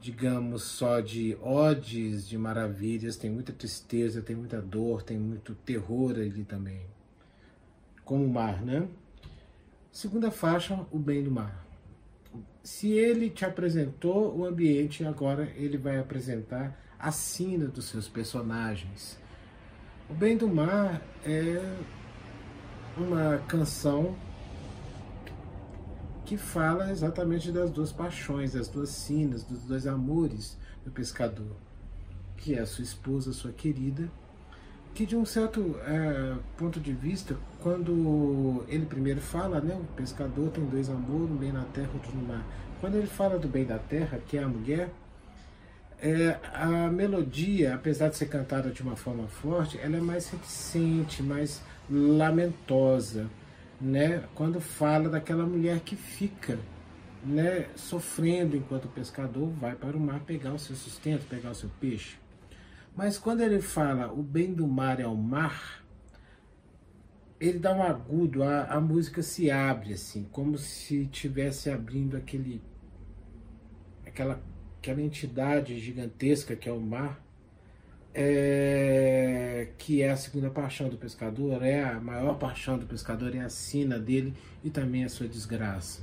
digamos, 0.05 0.65
só 0.65 1.01
de 1.01 1.35
odes, 1.41 2.29
de 2.29 2.37
maravilhas. 2.37 3.17
Tem 3.17 3.31
muita 3.31 3.55
tristeza, 3.55 4.21
tem 4.21 4.37
muita 4.37 4.61
dor, 4.61 5.03
tem 5.03 5.17
muito 5.19 5.55
terror 5.55 6.11
ali 6.11 6.45
também, 6.45 6.83
como 8.05 8.23
o 8.23 8.29
mar, 8.29 8.61
né? 8.63 8.87
Segunda 9.91 10.31
faixa, 10.31 10.79
o 10.93 10.99
bem 10.99 11.23
do 11.23 11.31
mar. 11.31 11.67
Se 12.63 12.93
ele 12.93 13.31
te 13.31 13.47
apresentou 13.47 14.37
o 14.37 14.45
ambiente, 14.45 15.07
agora 15.07 15.51
ele 15.57 15.79
vai 15.79 15.99
apresentar 15.99 16.79
a 16.99 17.11
sina 17.11 17.67
dos 17.67 17.87
seus 17.87 18.07
personagens. 18.07 19.19
O 20.11 20.13
Bem 20.13 20.37
do 20.37 20.47
Mar 20.47 21.01
é 21.25 21.79
uma 22.99 23.39
canção 23.49 24.15
que 26.25 26.37
fala 26.37 26.91
exatamente 26.91 27.53
das 27.53 27.71
duas 27.71 27.93
paixões, 27.93 28.53
das 28.53 28.69
duas 28.69 28.89
sinas, 28.89 29.45
dos 29.45 29.63
dois 29.63 29.87
amores 29.87 30.57
do 30.85 30.91
pescador, 30.91 31.57
que 32.37 32.55
é 32.55 32.61
a 32.61 32.67
sua 32.67 32.83
esposa, 32.83 33.33
sua 33.33 33.53
querida, 33.53 34.09
que 34.95 35.05
de 35.05 35.17
um 35.17 35.25
certo 35.25 35.77
é, 35.87 36.37
ponto 36.57 36.79
de 36.81 36.93
vista, 36.93 37.37
quando 37.61 38.65
ele 38.69 38.87
primeiro 38.87 39.21
fala, 39.21 39.61
né, 39.61 39.75
o 39.75 39.85
pescador 39.97 40.51
tem 40.51 40.65
dois 40.67 40.89
amores, 40.89 41.31
um 41.31 41.37
bem 41.37 41.53
na 41.53 41.65
terra, 41.65 41.91
outro 41.95 42.15
no 42.15 42.27
mar. 42.27 42.45
Quando 42.81 42.97
ele 42.97 43.07
fala 43.07 43.39
do 43.39 43.49
bem 43.49 43.65
da 43.65 43.79
terra, 43.79 44.19
que 44.27 44.39
é 44.39 44.43
a 44.43 44.49
mulher, 44.49 44.91
é, 46.01 46.39
a 46.53 46.91
melodia, 46.91 47.75
apesar 47.75 48.09
de 48.09 48.17
ser 48.17 48.27
cantada 48.27 48.71
de 48.71 48.83
uma 48.83 48.95
forma 48.95 49.27
forte, 49.27 49.79
ela 49.79 49.97
é 49.97 50.01
mais 50.01 50.29
reticente, 50.29 51.23
mais 51.23 51.61
lamentosa 51.91 53.29
né, 53.81 54.25
quando 54.35 54.61
fala 54.61 55.09
daquela 55.09 55.45
mulher 55.45 55.81
que 55.81 55.97
fica 55.97 56.59
né, 57.25 57.69
sofrendo 57.75 58.57
enquanto 58.57 58.85
o 58.85 58.91
pescador 58.91 59.49
vai 59.51 59.75
para 59.75 59.97
o 59.97 60.01
mar 60.01 60.21
pegar 60.21 60.53
o 60.53 60.59
seu 60.59 60.77
sustento, 60.77 61.27
pegar 61.27 61.51
o 61.51 61.55
seu 61.55 61.71
peixe. 61.81 62.17
Mas 62.97 63.19
quando 63.19 63.41
ele 63.41 63.61
fala 63.61 64.13
o 64.13 64.23
bem 64.23 64.53
do 64.53 64.67
mar 64.67 65.01
é 65.01 65.07
o 65.07 65.17
mar, 65.17 65.85
ele 67.41 67.59
dá 67.59 67.75
um 67.75 67.83
agudo, 67.83 68.43
a, 68.43 68.65
a 68.65 68.81
música 68.81 69.23
se 69.23 69.51
abre 69.51 69.95
assim, 69.95 70.27
como 70.31 70.57
se 70.57 71.07
tivesse 71.07 71.71
abrindo 71.71 72.17
aquele 72.17 72.63
aquela 74.07 74.41
aquela 74.79 75.01
entidade 75.01 75.79
gigantesca 75.81 76.55
que 76.55 76.69
é 76.69 76.73
o 76.73 76.81
mar 76.81 77.24
é, 78.15 79.69
que 79.77 80.01
é 80.01 80.11
a 80.11 80.17
segunda 80.17 80.49
paixão 80.49 80.89
do 80.89 80.97
pescador, 80.97 81.63
é 81.63 81.83
a 81.83 82.01
maior 82.01 82.39
paixão 82.39 82.79
do 82.79 82.87
pescador, 82.87 83.35
é 83.35 83.41
a 83.41 83.49
sina 83.49 83.99
dele 83.99 84.33
e 84.63 84.71
também 84.71 85.05
a 85.05 85.09
sua 85.09 85.27
desgraça. 85.27 86.01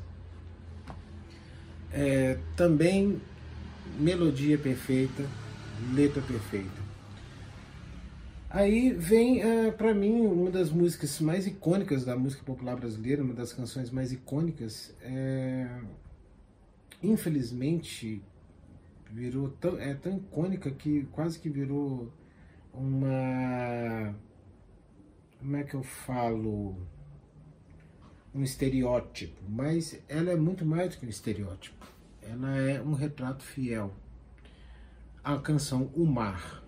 É, 1.94 2.38
também 2.56 3.22
melodia 3.98 4.58
perfeita, 4.58 5.24
letra 5.94 6.22
perfeita. 6.22 6.82
Aí 8.50 8.92
vem 8.92 9.42
é, 9.42 9.72
para 9.72 9.94
mim 9.94 10.20
uma 10.22 10.52
das 10.52 10.70
músicas 10.70 11.22
mais 11.22 11.48
icônicas 11.48 12.04
da 12.04 12.18
música 12.18 12.44
popular 12.44 12.76
brasileira, 12.76 13.24
uma 13.24 13.34
das 13.34 13.54
canções 13.54 13.90
mais 13.90 14.12
icônicas. 14.12 14.94
É, 15.02 15.70
infelizmente, 17.02 18.22
virou 19.12 19.50
tão, 19.50 19.80
é 19.80 19.94
tão 19.94 20.18
icônica 20.18 20.72
que 20.72 21.06
quase 21.12 21.40
que 21.40 21.50
virou 21.50 22.12
uma 22.74 24.16
como 25.40 25.58
é 25.58 25.64
que 25.64 25.74
eu 25.74 25.84
falo 25.84 26.78
um 28.34 28.44
estereótipo, 28.44 29.42
mas 29.50 30.00
ela 30.08 30.32
é 30.32 30.36
muito 30.36 30.66
mais 30.66 30.92
do 30.92 31.00
que 31.00 31.06
um 31.06 31.10
estereótipo. 31.10 31.86
Ela 32.22 32.58
é 32.58 32.82
um 32.82 32.94
retrato 32.94 33.44
fiel. 33.44 33.94
A 35.24 35.38
canção 35.38 35.92
O 35.96 36.06
Mar. 36.06 36.64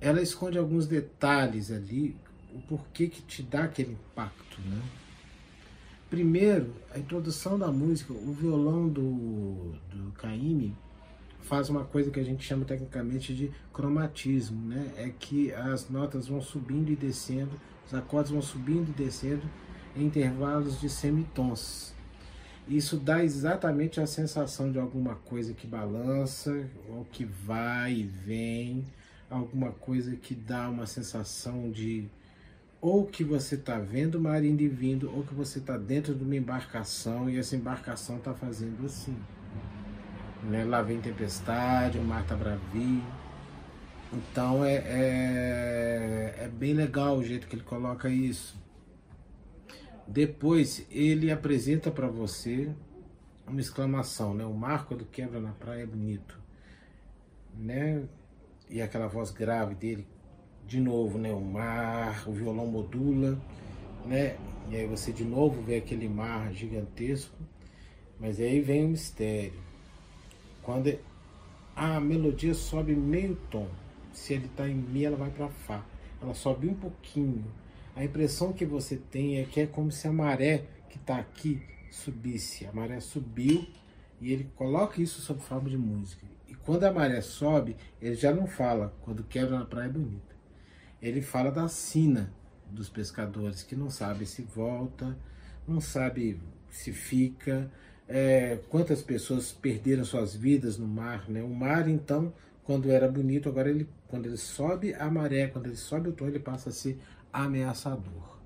Ela 0.00 0.20
esconde 0.20 0.58
alguns 0.58 0.86
detalhes 0.86 1.70
ali, 1.70 2.16
o 2.52 2.60
porquê 2.62 3.06
que 3.08 3.22
te 3.22 3.42
dá 3.42 3.64
aquele 3.64 3.92
impacto, 3.92 4.60
né? 4.60 4.82
Primeiro, 6.12 6.74
a 6.94 6.98
introdução 6.98 7.58
da 7.58 7.72
música, 7.72 8.12
o 8.12 8.34
violão 8.34 8.86
do, 8.86 9.72
do 9.90 10.12
faz 11.40 11.70
uma 11.70 11.84
coisa 11.84 12.10
que 12.10 12.20
a 12.20 12.22
gente 12.22 12.44
chama 12.44 12.66
tecnicamente 12.66 13.34
de 13.34 13.50
cromatismo, 13.72 14.68
né? 14.68 14.92
É 14.98 15.08
que 15.08 15.50
as 15.54 15.88
notas 15.88 16.28
vão 16.28 16.42
subindo 16.42 16.92
e 16.92 16.96
descendo 16.96 17.58
Os 17.86 17.94
acordes 17.94 18.30
vão 18.30 18.42
subindo 18.42 18.90
e 18.90 18.92
descendo 18.92 19.40
em 19.96 20.04
intervalos 20.04 20.78
de 20.78 20.90
semitons. 20.90 21.94
Isso 22.68 22.98
dá 22.98 23.24
exatamente 23.24 23.98
a 23.98 24.06
sensação 24.06 24.70
de 24.70 24.78
alguma 24.78 25.14
coisa 25.14 25.54
que 25.54 25.66
balança, 25.66 26.68
ou 26.90 27.06
que 27.06 27.24
vai 27.24 27.94
e 27.94 28.02
vem, 28.02 28.84
alguma 29.30 29.70
coisa 29.70 30.14
que 30.14 30.34
dá 30.34 30.68
uma 30.68 30.84
sensação 30.84 31.70
de 31.70 32.06
ou 32.82 33.06
que 33.06 33.22
você 33.22 33.54
está 33.54 33.78
vendo 33.78 34.16
o 34.16 34.20
mar 34.20 34.42
e 34.42 34.68
vindo, 34.68 35.08
ou 35.14 35.22
que 35.22 35.32
você 35.32 35.60
está 35.60 35.78
dentro 35.78 36.16
de 36.16 36.24
uma 36.24 36.34
embarcação 36.34 37.30
e 37.30 37.38
essa 37.38 37.54
embarcação 37.54 38.16
está 38.16 38.34
fazendo 38.34 38.84
assim. 38.84 39.16
Né? 40.42 40.64
Lá 40.64 40.82
vem 40.82 41.00
tempestade, 41.00 41.96
o 41.96 42.02
mar 42.02 42.22
está 42.22 42.34
bravio. 42.34 43.00
Então 44.12 44.64
é, 44.64 44.74
é, 44.74 46.34
é 46.40 46.48
bem 46.48 46.74
legal 46.74 47.16
o 47.18 47.22
jeito 47.22 47.46
que 47.46 47.54
ele 47.54 47.62
coloca 47.62 48.10
isso. 48.10 48.60
Depois 50.08 50.84
ele 50.90 51.30
apresenta 51.30 51.88
para 51.88 52.08
você 52.08 52.68
uma 53.46 53.60
exclamação, 53.60 54.34
né? 54.34 54.44
O 54.44 54.52
mar 54.52 54.86
quando 54.86 55.04
quebra 55.04 55.38
na 55.40 55.52
praia 55.52 55.84
é 55.84 55.86
bonito, 55.86 56.36
né? 57.56 58.02
E 58.68 58.82
aquela 58.82 59.06
voz 59.06 59.30
grave 59.30 59.76
dele, 59.76 60.06
de 60.72 60.80
novo, 60.80 61.18
né? 61.18 61.30
O 61.30 61.40
mar, 61.40 62.26
o 62.26 62.32
violão 62.32 62.66
modula, 62.66 63.38
né? 64.06 64.38
E 64.70 64.76
aí 64.76 64.86
você 64.86 65.12
de 65.12 65.22
novo 65.22 65.60
vê 65.60 65.76
aquele 65.76 66.08
mar 66.08 66.50
gigantesco, 66.54 67.36
mas 68.18 68.40
aí 68.40 68.58
vem 68.60 68.86
o 68.86 68.88
mistério. 68.88 69.60
Quando 70.62 70.98
a 71.76 72.00
melodia 72.00 72.54
sobe 72.54 72.94
meio 72.94 73.36
tom, 73.50 73.68
se 74.14 74.32
ele 74.32 74.46
está 74.46 74.66
em 74.66 74.74
mi, 74.74 75.04
ela 75.04 75.16
vai 75.16 75.30
para 75.30 75.48
fá. 75.48 75.84
Ela 76.22 76.32
sobe 76.32 76.68
um 76.68 76.74
pouquinho 76.74 77.44
a 77.94 78.02
impressão 78.02 78.54
que 78.54 78.64
você 78.64 78.96
tem 78.96 79.40
é 79.40 79.44
que 79.44 79.60
é 79.60 79.66
como 79.66 79.92
se 79.92 80.08
a 80.08 80.12
maré 80.12 80.64
que 80.88 80.96
está 80.96 81.18
aqui 81.18 81.60
subisse. 81.90 82.64
A 82.64 82.72
maré 82.72 82.98
subiu 83.00 83.66
e 84.22 84.32
ele 84.32 84.48
coloca 84.56 85.02
isso 85.02 85.20
sob 85.20 85.42
forma 85.42 85.68
de 85.68 85.76
música. 85.76 86.26
E 86.48 86.54
quando 86.54 86.84
a 86.84 86.92
maré 86.92 87.20
sobe, 87.20 87.76
ele 88.00 88.14
já 88.14 88.32
não 88.32 88.46
fala 88.46 88.94
quando 89.02 89.22
quebra 89.24 89.58
na 89.58 89.66
praia 89.66 89.90
bonita. 89.90 90.31
Ele 91.02 91.20
fala 91.20 91.50
da 91.50 91.66
sina 91.66 92.32
dos 92.70 92.88
pescadores 92.88 93.62
que 93.62 93.74
não 93.74 93.90
sabe 93.90 94.24
se 94.24 94.42
volta, 94.42 95.18
não 95.66 95.80
sabe 95.80 96.40
se 96.70 96.92
fica, 96.92 97.70
é, 98.08 98.60
quantas 98.68 99.02
pessoas 99.02 99.52
perderam 99.52 100.04
suas 100.04 100.34
vidas 100.34 100.78
no 100.78 100.86
mar. 100.86 101.28
Né? 101.28 101.42
O 101.42 101.48
mar, 101.48 101.88
então, 101.88 102.32
quando 102.62 102.90
era 102.90 103.08
bonito, 103.08 103.48
agora 103.48 103.68
ele, 103.68 103.88
quando 104.08 104.26
ele 104.26 104.36
sobe 104.36 104.94
a 104.94 105.10
maré, 105.10 105.48
quando 105.48 105.66
ele 105.66 105.76
sobe 105.76 106.08
o 106.08 106.12
tom, 106.12 106.28
ele 106.28 106.38
passa 106.38 106.70
a 106.70 106.72
ser 106.72 106.98
ameaçador. 107.32 108.38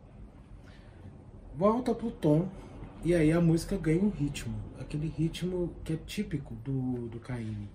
Volta 1.55 1.95
pro 1.95 2.11
tom 2.11 2.49
e 3.05 3.15
aí 3.15 3.33
a 3.33 3.41
música 3.41 3.77
ganha 3.77 4.03
um 4.03 4.11
ritmo, 4.11 4.59
aquele 4.79 5.09
ritmo 5.09 5.75
que 5.85 5.93
é 5.93 5.97
típico 5.97 6.55
do, 6.57 7.09
do 7.09 7.21
Caim. 7.21 7.69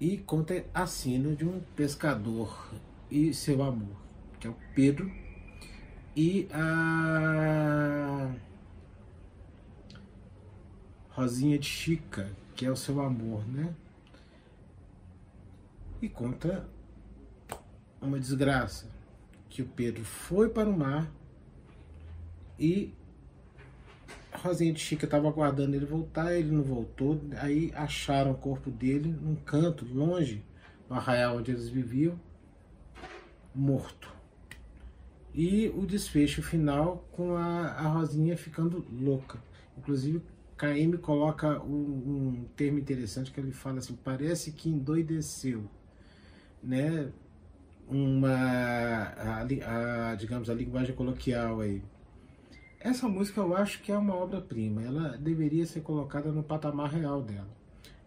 E 0.00 0.16
conta 0.18 0.64
a 0.74 0.86
cena 0.86 1.34
de 1.34 1.46
um 1.46 1.60
pescador 1.76 2.72
e 3.12 3.34
seu 3.34 3.62
amor, 3.62 4.00
que 4.40 4.46
é 4.46 4.50
o 4.50 4.56
Pedro, 4.74 5.12
e 6.16 6.48
a 6.50 8.34
Rosinha 11.10 11.58
de 11.58 11.66
Chica, 11.66 12.30
que 12.56 12.64
é 12.64 12.70
o 12.70 12.76
seu 12.76 13.02
amor, 13.02 13.46
né? 13.46 13.74
E 16.00 16.08
conta 16.08 16.66
uma 18.00 18.18
desgraça 18.18 18.90
que 19.50 19.60
o 19.60 19.66
Pedro 19.66 20.02
foi 20.04 20.48
para 20.48 20.68
o 20.68 20.76
mar 20.76 21.12
e 22.58 22.94
Rosinha 24.32 24.72
de 24.72 24.80
Chica 24.80 25.04
estava 25.04 25.28
aguardando 25.28 25.76
ele 25.76 25.84
voltar, 25.84 26.34
ele 26.34 26.50
não 26.50 26.62
voltou. 26.62 27.20
Aí 27.38 27.70
acharam 27.74 28.30
o 28.30 28.36
corpo 28.36 28.70
dele 28.70 29.14
num 29.20 29.36
canto, 29.36 29.84
longe 29.84 30.42
do 30.88 30.94
arraial 30.94 31.36
onde 31.36 31.50
eles 31.50 31.68
viviam, 31.68 32.18
morto. 33.54 34.12
E 35.34 35.68
o 35.68 35.86
desfecho 35.86 36.42
final 36.42 37.08
com 37.12 37.36
a, 37.36 37.68
a 37.68 37.88
Rosinha 37.88 38.36
ficando 38.36 38.84
louca. 38.92 39.42
Inclusive, 39.78 40.22
KM 40.56 40.98
coloca 40.98 41.62
um, 41.62 41.74
um 41.74 42.44
termo 42.54 42.78
interessante 42.78 43.32
que 43.32 43.40
ele 43.40 43.52
fala 43.52 43.78
assim: 43.78 43.96
parece 43.96 44.52
que 44.52 44.68
endoideceu. 44.68 45.64
Né? 46.62 47.10
uma, 47.88 48.32
a, 48.32 49.40
a, 49.40 50.14
digamos, 50.14 50.48
a 50.48 50.54
linguagem 50.54 50.94
coloquial 50.94 51.60
aí. 51.60 51.82
Essa 52.80 53.08
música 53.08 53.40
eu 53.40 53.56
acho 53.56 53.80
que 53.82 53.92
é 53.92 53.96
uma 53.96 54.14
obra-prima, 54.14 54.82
ela 54.82 55.16
deveria 55.16 55.64
ser 55.66 55.82
colocada 55.82 56.32
no 56.32 56.42
patamar 56.42 56.90
real 56.90 57.22
dela. 57.22 57.61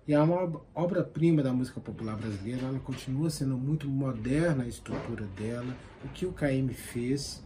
E 0.08 0.14
é 0.14 0.20
uma 0.20 0.62
obra-prima 0.74 1.42
da 1.42 1.52
música 1.52 1.80
popular 1.80 2.16
brasileira, 2.16 2.68
ela 2.68 2.80
continua 2.80 3.30
sendo 3.30 3.58
muito 3.58 3.88
moderna 3.88 4.64
a 4.64 4.68
estrutura 4.68 5.26
dela, 5.38 5.76
o 6.04 6.10
que 6.10 6.26
o 6.26 6.32
KM 6.32 6.72
fez. 6.74 7.44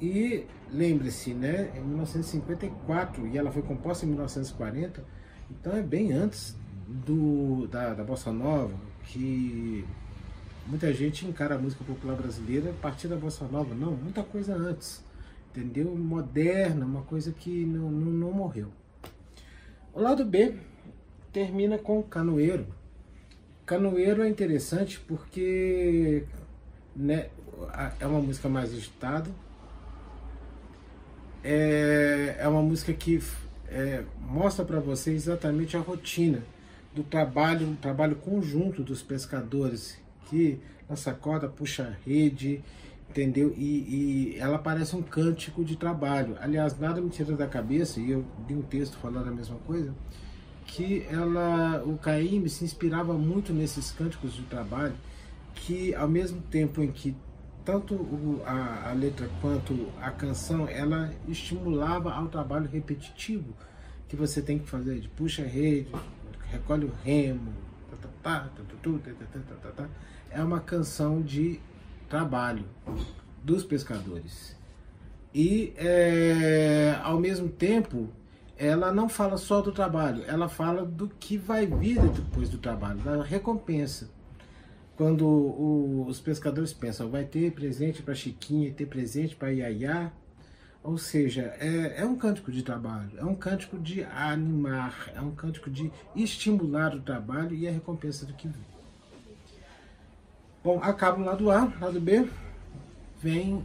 E 0.00 0.44
lembre-se, 0.70 1.34
né, 1.34 1.72
em 1.76 1.80
1954, 1.80 3.26
e 3.26 3.36
ela 3.36 3.50
foi 3.50 3.62
composta 3.62 4.04
em 4.04 4.08
1940, 4.10 5.04
então 5.50 5.76
é 5.76 5.82
bem 5.82 6.12
antes 6.12 6.56
do, 6.86 7.66
da, 7.66 7.94
da 7.94 8.04
Bossa 8.04 8.30
Nova, 8.30 8.78
que 9.02 9.84
Muita 10.68 10.92
gente 10.92 11.26
encara 11.26 11.54
a 11.54 11.58
música 11.58 11.82
popular 11.82 12.14
brasileira 12.14 12.68
a 12.68 12.74
partir 12.74 13.08
da 13.08 13.16
bossa 13.16 13.46
nova. 13.46 13.74
Não, 13.74 13.92
muita 13.92 14.22
coisa 14.22 14.54
antes. 14.54 15.02
Entendeu? 15.48 15.96
Moderna, 15.96 16.84
uma 16.84 17.00
coisa 17.00 17.32
que 17.32 17.64
não, 17.64 17.90
não, 17.90 18.12
não 18.12 18.32
morreu. 18.32 18.68
O 19.94 20.00
lado 20.02 20.26
B 20.26 20.56
termina 21.32 21.78
com 21.78 22.02
Canoeiro. 22.02 22.66
Canoeiro 23.66 24.22
é 24.22 24.28
interessante 24.28 24.98
porque 25.00 26.24
né, 26.96 27.28
é 28.00 28.06
uma 28.06 28.20
música 28.20 28.48
mais 28.48 28.72
agitada. 28.72 29.30
É, 31.44 32.36
é 32.38 32.48
uma 32.48 32.62
música 32.62 32.92
que 32.92 33.22
é, 33.68 34.02
mostra 34.20 34.64
para 34.64 34.80
você 34.80 35.12
exatamente 35.12 35.76
a 35.76 35.80
rotina 35.80 36.42
do 36.94 37.02
trabalho, 37.02 37.68
um 37.68 37.76
trabalho 37.76 38.16
conjunto 38.16 38.82
dos 38.82 39.02
pescadores 39.02 39.98
aqui, 40.22 40.58
nossa 40.88 41.12
corda 41.12 41.48
puxa 41.48 41.96
rede, 42.04 42.62
entendeu? 43.08 43.54
E, 43.56 44.34
e, 44.34 44.38
ela 44.38 44.58
parece 44.58 44.96
um 44.96 45.02
cântico 45.02 45.64
de 45.64 45.76
trabalho. 45.76 46.36
Aliás, 46.40 46.78
nada 46.78 47.00
me 47.00 47.10
tira 47.10 47.36
da 47.36 47.46
cabeça, 47.46 48.00
e 48.00 48.10
eu 48.10 48.24
li 48.48 48.54
um 48.54 48.62
texto 48.62 48.96
falando 48.98 49.28
a 49.28 49.32
mesma 49.32 49.58
coisa, 49.66 49.94
que 50.68 51.04
ela, 51.10 51.82
o 51.84 51.96
Caim 51.98 52.46
se 52.46 52.64
inspirava 52.64 53.14
muito 53.14 53.52
nesses 53.52 53.90
cânticos 53.90 54.34
de 54.34 54.42
trabalho, 54.42 54.94
que 55.54 55.94
ao 55.94 56.08
mesmo 56.08 56.40
tempo 56.42 56.82
em 56.82 56.92
que 56.92 57.16
tanto 57.64 58.40
a, 58.46 58.90
a 58.90 58.92
letra 58.92 59.28
quanto 59.40 59.88
a 60.00 60.10
canção, 60.10 60.68
ela 60.68 61.12
estimulava 61.26 62.12
ao 62.12 62.28
trabalho 62.28 62.68
repetitivo 62.68 63.54
que 64.08 64.16
você 64.16 64.40
tem 64.40 64.58
que 64.58 64.68
fazer, 64.68 65.00
de 65.00 65.08
puxa 65.08 65.42
rede, 65.42 65.90
recolhe 66.50 66.86
o 66.86 66.92
remo, 67.04 67.52
tá, 67.90 68.08
tá, 68.22 68.50
tá, 69.60 69.70
tá, 69.70 69.88
é 70.30 70.42
uma 70.42 70.60
canção 70.60 71.20
de 71.20 71.60
trabalho 72.08 72.64
dos 73.42 73.64
pescadores. 73.64 74.56
E 75.34 75.74
é, 75.76 76.98
ao 77.02 77.20
mesmo 77.20 77.48
tempo, 77.48 78.08
ela 78.58 78.92
não 78.92 79.08
fala 79.08 79.36
só 79.36 79.60
do 79.60 79.70
trabalho, 79.70 80.24
ela 80.26 80.48
fala 80.48 80.84
do 80.84 81.08
que 81.08 81.38
vai 81.38 81.64
vir 81.64 82.00
depois 82.10 82.50
do 82.50 82.58
trabalho, 82.58 82.98
da 82.98 83.22
recompensa. 83.22 84.10
Quando 84.96 85.24
o, 85.24 86.04
os 86.08 86.18
pescadores 86.18 86.72
pensam, 86.72 87.08
vai 87.08 87.24
ter 87.24 87.52
presente 87.52 88.02
para 88.02 88.16
Chiquinha, 88.16 88.72
ter 88.72 88.86
presente 88.86 89.36
para 89.36 89.52
Iaiá, 89.52 90.10
ou 90.82 90.98
seja, 90.98 91.54
é, 91.60 92.00
é 92.00 92.04
um 92.04 92.16
cântico 92.16 92.50
de 92.50 92.64
trabalho, 92.64 93.10
é 93.16 93.24
um 93.24 93.34
cântico 93.34 93.78
de 93.78 94.02
animar, 94.02 95.12
é 95.14 95.20
um 95.20 95.30
cântico 95.30 95.70
de 95.70 95.92
estimular 96.16 96.94
o 96.96 97.00
trabalho 97.00 97.54
e 97.54 97.68
a 97.68 97.70
recompensa 97.70 98.26
do 98.26 98.32
que 98.32 98.48
vem. 98.48 98.66
Bom, 100.64 100.80
acaba 100.82 101.20
o 101.20 101.24
lado 101.24 101.48
A, 101.50 101.72
lado 101.80 102.00
B, 102.00 102.28
vem 103.22 103.64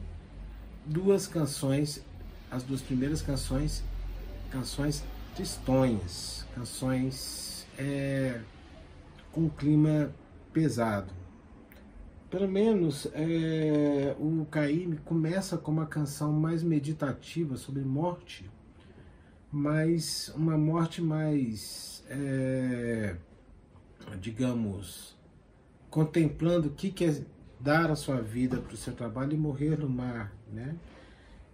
duas 0.86 1.26
canções, 1.26 2.04
as 2.52 2.62
duas 2.62 2.82
primeiras 2.82 3.24
canções, 3.24 3.84
canções 4.54 5.04
tristonhas, 5.36 6.46
canções 6.54 7.68
é, 7.76 8.39
com 9.32 9.50
clima 9.50 10.13
pesado. 10.54 11.12
Pelo 12.30 12.48
menos 12.48 13.08
é, 13.13 14.16
o 14.20 14.46
Caíme 14.46 14.98
começa 14.98 15.58
com 15.58 15.72
uma 15.72 15.88
canção 15.88 16.32
mais 16.32 16.62
meditativa 16.62 17.58
sobre 17.58 17.82
morte, 17.82 18.50
mas 19.52 20.32
uma 20.36 20.56
morte 20.56 21.02
mais, 21.02 22.04
é, 22.08 23.16
digamos, 24.20 25.18
contemplando 25.89 26.68
o 26.68 26.72
que, 26.72 27.04
é 27.04 27.24
dar 27.60 27.89
a 27.89 27.96
sua 27.96 28.22
vida 28.22 28.58
para 28.58 28.74
o 28.74 28.78
seu 28.78 28.94
trabalho 28.94 29.34
e 29.34 29.38
morrer 29.38 29.80
no 29.80 29.89
mar, 29.89 30.32
né? 30.52 30.76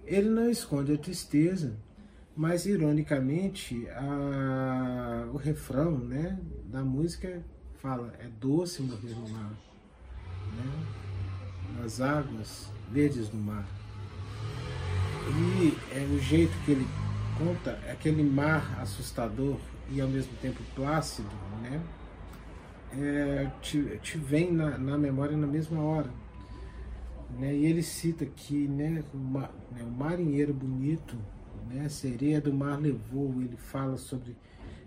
Ele 0.06 0.30
não 0.30 0.50
esconde 0.50 0.94
a 0.94 0.98
tristeza, 0.98 1.78
mas 2.40 2.66
ironicamente 2.66 3.86
a, 3.90 5.28
o 5.34 5.36
refrão, 5.36 5.98
né, 5.98 6.40
da 6.68 6.82
música 6.86 7.44
fala 7.82 8.14
é 8.18 8.30
doce 8.40 8.82
morrer 8.82 9.10
no 9.10 9.28
mar, 9.28 9.52
né? 10.56 10.86
Nas 11.78 12.00
águas 12.00 12.72
verdes 12.90 13.28
do 13.28 13.36
mar. 13.36 13.68
E 15.28 15.78
é 15.94 16.00
o 16.16 16.18
jeito 16.18 16.54
que 16.64 16.72
ele 16.72 16.88
conta, 17.38 17.72
é 17.86 17.92
aquele 17.92 18.24
mar 18.24 18.80
assustador 18.80 19.58
e 19.92 20.00
ao 20.00 20.08
mesmo 20.08 20.32
tempo 20.42 20.64
plácido, 20.74 21.28
né? 21.62 21.82
É, 22.94 23.52
te, 23.62 24.00
te 24.02 24.18
vem 24.18 24.54
na, 24.54 24.78
na 24.78 24.98
memória 24.98 25.36
na 25.36 25.46
mesma 25.46 25.82
hora. 25.82 26.10
Né? 27.38 27.54
E 27.54 27.66
ele 27.66 27.84
cita 27.84 28.26
que 28.26 28.66
né, 28.66 29.04
né, 29.14 29.84
o 29.84 29.92
marinheiro 29.92 30.54
bonito, 30.54 31.18
né, 31.70 31.88
sereia 31.90 32.42
do 32.42 32.54
mar 32.54 32.80
levou, 32.80 33.42
ele 33.42 33.58
fala 33.58 33.98
sobre 33.98 34.36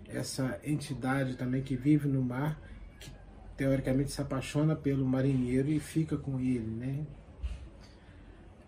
essa 0.07 0.59
entidade 0.63 1.35
também 1.35 1.61
que 1.61 1.75
vive 1.75 2.07
no 2.07 2.21
mar, 2.21 2.59
que 2.99 3.11
teoricamente 3.57 4.11
se 4.11 4.21
apaixona 4.21 4.75
pelo 4.75 5.05
marinheiro 5.05 5.69
e 5.69 5.79
fica 5.79 6.17
com 6.17 6.39
ele. 6.39 6.69
Né? 6.69 7.05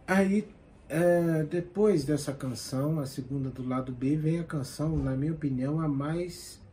Aí 0.07 0.47
é, 0.87 1.43
depois 1.43 2.05
dessa 2.05 2.31
canção, 2.33 2.99
a 2.99 3.05
segunda 3.05 3.49
do 3.49 3.67
lado 3.67 3.91
B, 3.91 4.15
vem 4.15 4.39
a 4.39 4.43
canção, 4.43 4.95
na 4.95 5.15
minha 5.15 5.33
opinião, 5.33 5.79
a 5.81 5.87
mais 5.87 6.63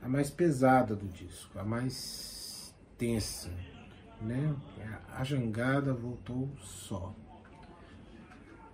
a 0.00 0.08
mais 0.08 0.30
pesada 0.30 0.94
do 0.94 1.06
disco, 1.08 1.58
a 1.58 1.64
mais 1.64 2.74
tensa, 2.98 3.50
né? 4.20 4.54
A 5.14 5.24
jangada 5.24 5.94
voltou 5.94 6.50
só, 6.60 7.14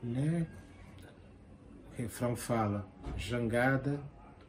né? 0.03 0.47
O 2.01 2.03
refrão 2.03 2.35
fala: 2.35 2.89
jangada 3.15 4.01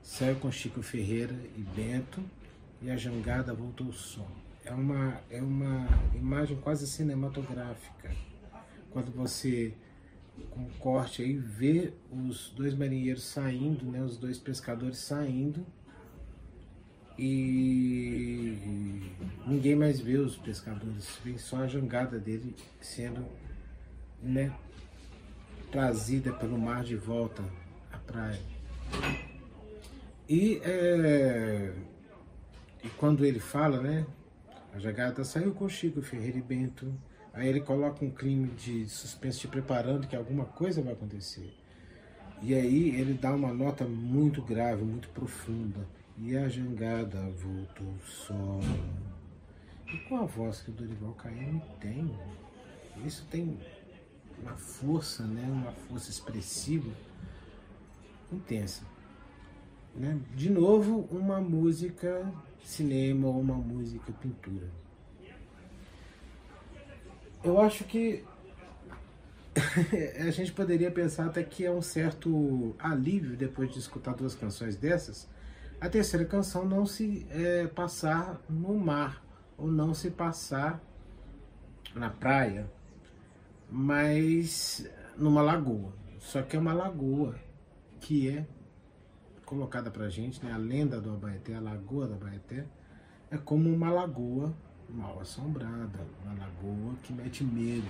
saiu 0.02 0.38
com 0.38 0.50
Chico 0.50 0.82
Ferreira 0.82 1.36
e 1.58 1.62
Bento 1.62 2.24
e 2.82 2.90
a 2.90 2.96
jangada 2.96 3.54
voltou 3.54 3.92
só. 3.92 4.26
É 4.64 4.72
uma 4.72 5.20
é 5.30 5.42
uma 5.42 5.86
imagem 6.16 6.56
quase 6.62 6.88
cinematográfica 6.88 8.10
quando 8.92 9.12
você 9.12 9.74
com 10.50 10.70
corte 10.80 11.22
aí 11.22 11.36
vê 11.36 11.92
os 12.10 12.52
dois 12.56 12.74
marinheiros 12.74 13.24
saindo, 13.24 13.86
né, 13.86 14.02
os 14.02 14.16
dois 14.16 14.38
pescadores 14.38 15.00
saindo 15.00 15.66
e 17.20 18.58
ninguém 19.46 19.76
mais 19.76 20.00
vê 20.00 20.18
os 20.18 20.38
pescadores, 20.38 21.20
vem 21.24 21.38
só 21.38 21.58
a 21.58 21.68
jangada 21.68 22.18
dele 22.18 22.56
sendo 22.80 23.26
né, 24.24 24.52
trazida 25.72 26.34
pelo 26.34 26.58
mar 26.58 26.84
de 26.84 26.96
volta 26.96 27.44
à 27.92 27.98
praia. 27.98 28.40
E, 30.28 30.62
é, 30.64 31.74
e 32.84 32.90
quando 32.90 33.26
ele 33.26 33.40
fala, 33.40 33.82
né, 33.82 34.06
a 34.74 34.80
jangada 34.80 35.24
saiu 35.24 35.54
com 35.54 35.68
Chico 35.68 36.02
Ferreira 36.02 36.38
e 36.38 36.42
Bento 36.42 36.94
Aí 37.34 37.48
ele 37.48 37.62
coloca 37.62 38.04
um 38.04 38.12
crime 38.12 38.50
de 38.50 38.88
suspense 38.90 39.40
te 39.40 39.48
preparando 39.48 40.06
que 40.06 40.16
alguma 40.16 40.46
coisa 40.46 40.82
vai 40.82 40.94
acontecer. 40.94 41.54
E 42.42 42.54
aí 42.54 42.90
ele 43.00 43.14
dá 43.14 43.34
uma 43.34 43.54
nota 43.54 43.86
muito 43.86 44.42
grave, 44.42 44.84
muito 44.84 45.08
profunda. 45.10 45.88
E 46.18 46.36
a 46.36 46.50
jangada 46.50 47.22
voltou 47.30 47.94
só. 48.06 48.60
E 49.88 49.98
com 50.10 50.18
a 50.18 50.26
voz 50.26 50.62
que 50.62 50.72
o 50.72 50.74
Dorival 50.74 51.14
Caymmi 51.14 51.62
tem, 51.80 52.14
isso 53.06 53.26
tem 53.32 53.58
uma 54.42 54.56
força, 54.56 55.24
né? 55.24 55.44
uma 55.50 55.72
força 55.72 56.10
expressiva 56.10 56.92
intensa. 58.32 58.84
Né? 59.96 60.20
De 60.36 60.50
novo, 60.50 61.08
uma 61.12 61.42
música 61.42 62.32
cinema 62.64 63.28
ou 63.28 63.40
uma 63.40 63.56
música 63.56 64.12
pintura 64.14 64.82
eu 67.44 67.60
acho 67.60 67.84
que 67.84 68.24
a 70.26 70.32
gente 70.32 70.52
poderia 70.52 70.92
pensar 70.92 71.26
até 71.26 71.44
que 71.44 71.66
é 71.66 71.72
um 71.72 71.82
certo 71.82 72.76
alívio 72.80 73.36
depois 73.36 73.72
de 73.72 73.80
escutar 73.80 74.14
duas 74.16 74.36
canções 74.36 74.76
dessas, 74.76 75.28
a 75.80 75.90
terceira 75.90 76.26
canção 76.26 76.66
não 76.66 76.86
se 76.86 77.26
é, 77.32 77.68
passar 77.68 78.40
no 78.50 78.76
mar 78.76 79.24
ou 79.58 79.70
não 79.70 79.94
se 79.94 80.12
passar 80.12 80.80
na 81.96 82.10
praia, 82.10 82.70
mas 83.72 84.86
numa 85.18 85.42
lagoa. 85.42 85.94
Só 86.20 86.42
que 86.42 86.56
é 86.56 86.60
uma 86.60 86.74
lagoa 86.74 87.36
que 88.00 88.30
é 88.30 88.46
colocada 89.46 89.90
pra 89.90 90.10
gente, 90.10 90.44
né? 90.44 90.52
A 90.52 90.58
lenda 90.58 91.00
do 91.00 91.12
Abaeté, 91.12 91.56
a 91.56 91.62
lagoa 91.62 92.08
do 92.08 92.14
Abaeté, 92.14 92.66
é 93.30 93.38
como 93.38 93.70
uma 93.74 93.90
lagoa 93.90 94.54
mal 94.90 95.20
assombrada, 95.20 96.00
uma 96.24 96.34
lagoa 96.34 96.96
que 97.02 97.14
mete 97.14 97.44
medo, 97.44 97.88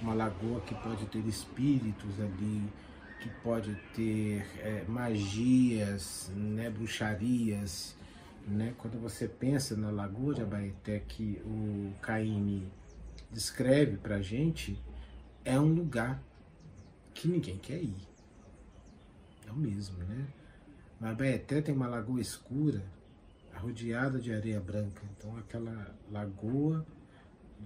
uma 0.00 0.14
lagoa 0.14 0.60
que 0.60 0.74
pode 0.74 1.06
ter 1.06 1.26
espíritos 1.26 2.20
ali, 2.20 2.68
que 3.20 3.28
pode 3.42 3.74
ter 3.94 4.46
é, 4.58 4.84
magias, 4.86 6.30
né, 6.34 6.68
bruxarias. 6.68 7.96
Né? 8.46 8.74
Quando 8.76 9.00
você 9.00 9.26
pensa 9.26 9.74
na 9.74 9.90
Lagoa 9.90 10.34
de 10.34 10.42
Abaeté 10.42 10.98
que 11.00 11.40
o 11.46 11.94
Caíme 12.02 12.70
descreve 13.32 13.96
para 13.96 14.20
gente, 14.20 14.78
é 15.44 15.58
um 15.58 15.72
lugar 15.72 16.22
que 17.12 17.28
ninguém 17.28 17.58
quer 17.58 17.82
ir. 17.82 18.08
É 19.46 19.50
o 19.50 19.56
mesmo, 19.56 19.98
né? 19.98 20.26
Na 21.00 21.10
Abaeté 21.10 21.60
tem 21.60 21.74
uma 21.74 21.86
lagoa 21.86 22.20
escura 22.20 22.82
rodeada 23.54 24.18
de 24.18 24.32
areia 24.32 24.60
branca. 24.60 25.02
Então, 25.16 25.36
aquela 25.36 25.94
lagoa 26.10 26.86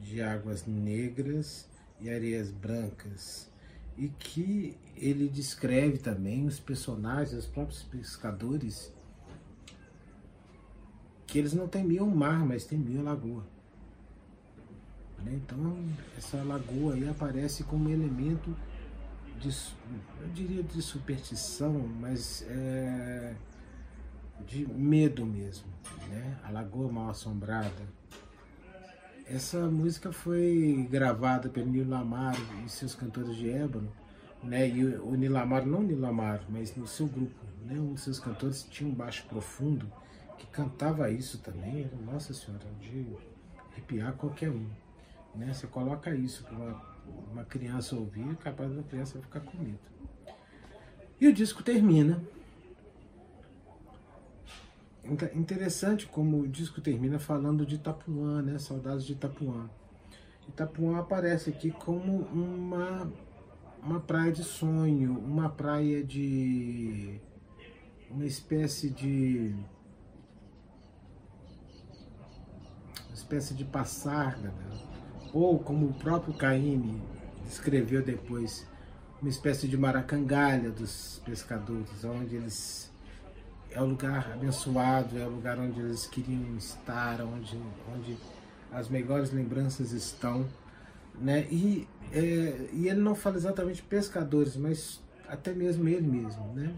de 0.01 0.21
águas 0.21 0.67
negras 0.67 1.69
e 2.01 2.11
areias 2.11 2.51
brancas. 2.51 3.49
E 3.97 4.09
que 4.09 4.77
ele 4.97 5.29
descreve 5.29 5.99
também 5.99 6.47
os 6.47 6.61
personagens, 6.61 7.33
os 7.33 7.47
próprios 7.47 7.83
pescadores, 7.83 8.93
que 11.27 11.39
eles 11.39 11.53
não 11.53 11.67
temiam 11.67 12.09
o 12.09 12.17
mar, 12.17 12.45
mas 12.47 12.65
temiam 12.65 13.01
a 13.01 13.11
lagoa. 13.11 13.58
Né? 15.25 15.41
Então, 15.45 15.79
essa 16.17 16.43
lagoa 16.43 16.95
aí 16.95 17.09
aparece 17.09 17.65
como 17.65 17.89
elemento 17.89 18.55
de, 19.39 19.49
eu 20.21 20.29
diria 20.29 20.63
de 20.63 20.83
superstição, 20.83 21.73
mas 22.01 22.45
é, 22.49 23.35
de 24.47 24.67
medo 24.67 25.25
mesmo, 25.25 25.67
né? 26.09 26.39
A 26.45 26.51
Lagoa 26.51 26.91
Mal 26.91 27.11
Assombrada. 27.11 27.99
Essa 29.27 29.69
música 29.71 30.11
foi 30.11 30.89
gravada 30.91 31.49
pelo 31.49 31.71
Nilo 31.71 31.95
Amaro 31.95 32.41
e 32.65 32.69
seus 32.69 32.95
cantores 32.95 33.37
de 33.37 33.51
ébano, 33.51 33.93
né? 34.43 34.69
E 34.69 34.85
o 34.85 35.15
Nilo 35.15 35.37
Amaro, 35.37 35.67
não 35.67 35.81
o 35.81 35.83
Nilo 35.83 36.07
Amaro, 36.07 36.45
mas 36.49 36.75
no 36.75 36.87
seu 36.87 37.07
grupo, 37.07 37.45
né? 37.65 37.79
Um 37.79 37.93
dos 37.93 38.03
seus 38.03 38.19
cantores 38.19 38.63
tinha 38.65 38.89
um 38.89 38.95
baixo 38.95 39.25
profundo 39.29 39.91
que 40.39 40.47
cantava 40.47 41.11
isso 41.11 41.39
também. 41.39 41.91
Nossa 42.05 42.33
senhora, 42.33 42.65
de 42.81 43.07
arrepiar 43.73 44.15
qualquer 44.15 44.51
um, 44.51 44.67
né? 45.39 45.55
Você 45.55 45.67
coloca 45.67 46.15
isso 46.15 46.45
para 46.45 46.57
uma, 46.57 46.83
uma 47.33 47.45
criança 47.45 47.97
ouvir, 47.97 48.29
é 48.31 48.35
capaz 48.35 48.75
da 48.75 48.83
criança 48.83 49.21
ficar 49.21 49.41
com 49.41 49.57
medo. 49.57 49.79
E 51.21 51.27
o 51.27 51.33
disco 51.33 51.63
termina 51.63 52.23
Interessante 55.35 56.07
como 56.07 56.41
o 56.41 56.49
disco 56.49 56.83
termina 56.83 57.19
falando 57.19 57.65
de 57.65 57.77
Itapuã, 57.77 58.43
né? 58.43 58.59
Saudades 58.59 59.07
de 59.07 59.15
Itapuã. 59.15 59.71
Itapuã 60.47 60.99
aparece 60.99 61.49
aqui 61.49 61.71
como 61.71 62.19
uma, 62.25 63.11
uma 63.83 64.01
praia 64.01 64.31
de 64.31 64.45
sonho, 64.45 65.19
uma 65.19 65.49
praia 65.49 66.05
de. 66.05 67.19
uma 68.11 68.27
espécie 68.27 68.91
de. 68.91 69.55
uma 73.07 73.15
espécie 73.15 73.55
de 73.55 73.65
passarga, 73.65 74.51
né? 74.51 74.88
Ou 75.33 75.59
como 75.59 75.87
o 75.87 75.95
próprio 75.95 76.35
Caíme 76.35 77.01
descreveu 77.45 78.03
depois, 78.03 78.67
uma 79.21 79.31
espécie 79.31 79.67
de 79.67 79.77
maracangalha 79.77 80.71
dos 80.71 81.21
pescadores, 81.25 82.05
onde 82.05 82.37
eles 82.37 82.91
é 83.71 83.83
o 83.83 83.87
lugar 83.87 84.33
abençoado, 84.33 85.19
é 85.19 85.27
o 85.27 85.31
lugar 85.31 85.59
onde 85.59 85.81
eles 85.81 86.07
queriam 86.07 86.57
estar, 86.57 87.21
onde, 87.21 87.59
onde 87.95 88.17
as 88.73 88.89
melhores 88.89 89.33
lembranças 89.33 89.93
estão. 89.93 90.47
Né? 91.15 91.47
E, 91.51 91.87
é, 92.13 92.69
e 92.73 92.89
ele 92.89 93.01
não 93.01 93.15
fala 93.15 93.37
exatamente 93.37 93.83
pescadores, 93.83 94.57
mas 94.57 95.01
até 95.29 95.53
mesmo 95.53 95.89
ele 95.89 96.07
mesmo. 96.07 96.53
Né? 96.55 96.75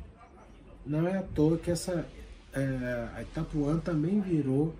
Não 0.84 1.06
é 1.06 1.18
à 1.18 1.22
toa 1.22 1.58
que 1.58 1.70
essa, 1.70 2.06
é, 2.52 3.08
a 3.14 3.22
Itapuã 3.22 3.78
também 3.78 4.20
virou 4.20 4.74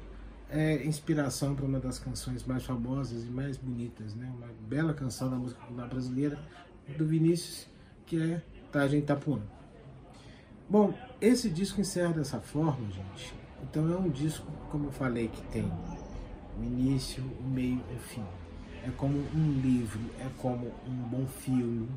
é 0.51 0.85
inspiração 0.85 1.55
para 1.55 1.65
uma 1.65 1.79
das 1.79 1.99
canções 1.99 2.45
mais 2.45 2.65
famosas 2.65 3.25
e 3.25 3.31
mais 3.31 3.57
bonitas, 3.57 4.15
né? 4.15 4.31
Uma 4.37 4.49
bela 4.69 4.93
canção 4.93 5.31
da 5.31 5.37
música 5.37 5.61
popular 5.61 5.89
brasileira 5.89 6.39
do 6.97 7.07
Vinícius, 7.07 7.67
que 8.07 8.21
é 8.21 8.43
em 8.93 8.99
Itapuã. 8.99 9.41
Bom, 10.69 10.95
esse 11.21 11.51
disco 11.51 11.81
encerra 11.81 12.13
dessa 12.13 12.41
forma, 12.41 12.89
gente. 12.91 13.35
Então 13.63 13.93
é 13.93 13.97
um 13.97 14.09
disco, 14.09 14.47
como 14.71 14.87
eu 14.87 14.93
falei, 14.93 15.29
que 15.29 15.43
tem 15.49 15.65
o 16.59 16.63
início, 16.63 17.23
o 17.41 17.45
meio 17.45 17.83
e 17.91 17.95
o 17.95 17.99
fim. 17.99 18.25
É 18.85 18.91
como 18.97 19.19
um 19.19 19.61
livro, 19.61 20.01
é 20.19 20.27
como 20.39 20.73
um 20.87 21.09
bom 21.09 21.27
filme. 21.27 21.89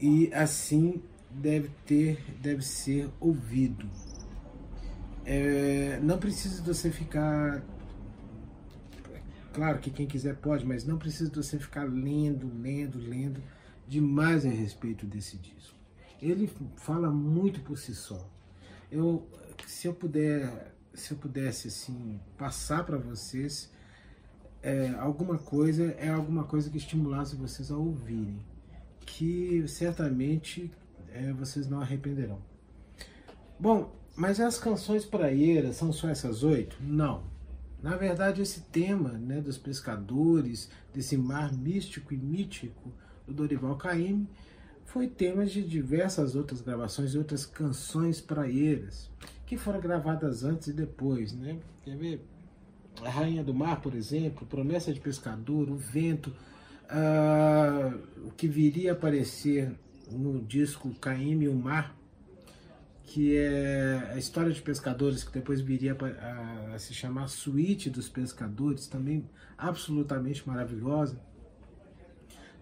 E 0.00 0.32
assim 0.34 1.02
deve 1.30 1.70
ter, 1.86 2.22
deve 2.40 2.62
ser 2.62 3.08
ouvido. 3.20 3.88
É, 5.24 5.98
não 6.02 6.18
precisa 6.18 6.62
você 6.62 6.90
ficar. 6.90 7.62
Claro 9.52 9.78
que 9.78 9.90
quem 9.90 10.06
quiser 10.06 10.36
pode, 10.36 10.66
mas 10.66 10.84
não 10.84 10.98
precisa 10.98 11.30
você 11.32 11.58
ficar 11.58 11.84
lendo, 11.84 12.50
lendo, 12.60 12.98
lendo 12.98 13.42
demais 13.86 14.44
a 14.44 14.48
respeito 14.48 15.06
desse 15.06 15.36
disco. 15.36 15.74
Ele 16.20 16.50
fala 16.76 17.10
muito 17.10 17.60
por 17.60 17.78
si 17.78 17.94
só. 17.94 18.28
Eu, 18.90 19.26
se 19.66 19.86
eu 19.86 19.94
puder, 19.94 20.74
se 20.92 21.12
eu 21.12 21.18
pudesse 21.18 21.68
assim 21.68 22.20
passar 22.36 22.84
para 22.84 22.98
vocês 22.98 23.70
é, 24.62 24.88
alguma 24.98 25.38
coisa, 25.38 25.92
é 25.98 26.08
alguma 26.08 26.44
coisa 26.44 26.70
que 26.70 26.78
estimulasse 26.78 27.36
vocês 27.36 27.70
a 27.70 27.76
ouvirem, 27.76 28.40
que 29.00 29.66
certamente 29.68 30.70
é, 31.12 31.32
vocês 31.32 31.68
não 31.68 31.80
arrependerão. 31.80 32.40
Bom, 33.60 33.94
mas 34.16 34.40
as 34.40 34.58
canções 34.58 35.04
praieiras 35.04 35.76
são 35.76 35.92
só 35.92 36.08
essas 36.08 36.42
oito? 36.42 36.76
Não. 36.80 37.24
Na 37.82 37.96
verdade, 37.96 38.40
esse 38.40 38.60
tema 38.60 39.10
né, 39.10 39.40
dos 39.40 39.58
pescadores, 39.58 40.70
desse 40.92 41.16
mar 41.16 41.52
místico 41.52 42.14
e 42.14 42.16
mítico 42.16 42.90
do 43.26 43.34
Dorival 43.34 43.76
Caymmi, 43.76 44.28
foi 44.84 45.08
tema 45.08 45.44
de 45.44 45.62
diversas 45.62 46.34
outras 46.34 46.60
gravações 46.60 47.14
e 47.14 47.18
outras 47.18 47.44
canções 47.44 48.20
praieiras, 48.20 49.10
que 49.44 49.56
foram 49.56 49.80
gravadas 49.80 50.44
antes 50.44 50.68
e 50.68 50.72
depois. 50.72 51.32
Né? 51.32 51.58
Quer 51.82 51.96
ver? 51.96 52.24
A 53.02 53.10
Rainha 53.10 53.42
do 53.42 53.52
Mar, 53.52 53.80
por 53.80 53.94
exemplo, 53.94 54.46
Promessa 54.46 54.92
de 54.92 55.00
Pescador, 55.00 55.68
O 55.68 55.76
Vento, 55.76 56.32
uh, 56.84 58.26
o 58.26 58.30
que 58.30 58.46
viria 58.46 58.92
a 58.92 58.94
aparecer 58.94 59.74
no 60.10 60.40
disco 60.40 60.94
Caíme 61.00 61.46
e 61.46 61.48
o 61.48 61.54
Mar, 61.54 61.94
que 63.04 63.36
é 63.36 64.12
a 64.12 64.18
história 64.18 64.50
de 64.50 64.60
pescadores, 64.60 65.22
que 65.22 65.32
depois 65.32 65.60
viria 65.60 65.96
a, 65.96 66.74
a, 66.74 66.78
se 66.78 66.94
chamar 66.94 67.28
Suíte 67.28 67.90
dos 67.90 68.08
Pescadores, 68.08 68.86
também 68.86 69.28
absolutamente 69.56 70.46
maravilhosa. 70.46 71.20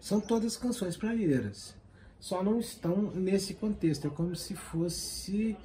São 0.01 0.21
todas 0.21 0.57
canções 0.57 0.97
praieiras, 0.97 1.77
só 2.19 2.43
não 2.43 2.59
estão 2.59 3.13
nesse 3.13 3.55
contexto. 3.55 4.09
É 4.09 4.11
como 4.11 4.35
se 4.35 4.55
fosse 4.55 5.57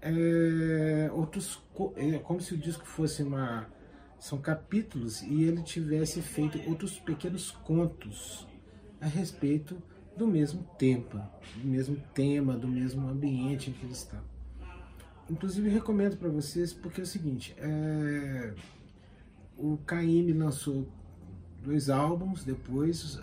é, 0.00 1.10
outros, 1.12 1.62
é 1.96 2.18
como 2.18 2.40
se 2.40 2.54
o 2.54 2.58
disco 2.58 2.86
fosse 2.86 3.22
uma 3.22 3.66
são 4.18 4.38
capítulos 4.38 5.20
e 5.22 5.42
ele 5.42 5.62
tivesse 5.62 6.22
feito 6.22 6.56
outros 6.70 6.96
pequenos 6.96 7.50
contos 7.50 8.46
a 9.00 9.06
respeito 9.06 9.82
do 10.16 10.26
mesmo 10.26 10.62
tempo, 10.78 11.18
do 11.56 11.66
mesmo 11.66 11.96
tema, 12.14 12.56
do 12.56 12.68
mesmo 12.68 13.08
ambiente 13.08 13.70
em 13.70 13.72
que 13.72 13.84
ele 13.84 13.92
está. 13.92 14.20
Inclusive 15.30 15.68
recomendo 15.68 16.16
para 16.16 16.28
vocês 16.28 16.72
porque 16.72 17.00
é 17.00 17.04
o 17.04 17.06
seguinte, 17.06 17.54
é... 17.58 18.54
o 19.56 19.76
Caíme 19.78 20.32
lançou 20.32 20.86
dois 21.62 21.88
álbuns 21.88 22.44
depois 22.44 23.20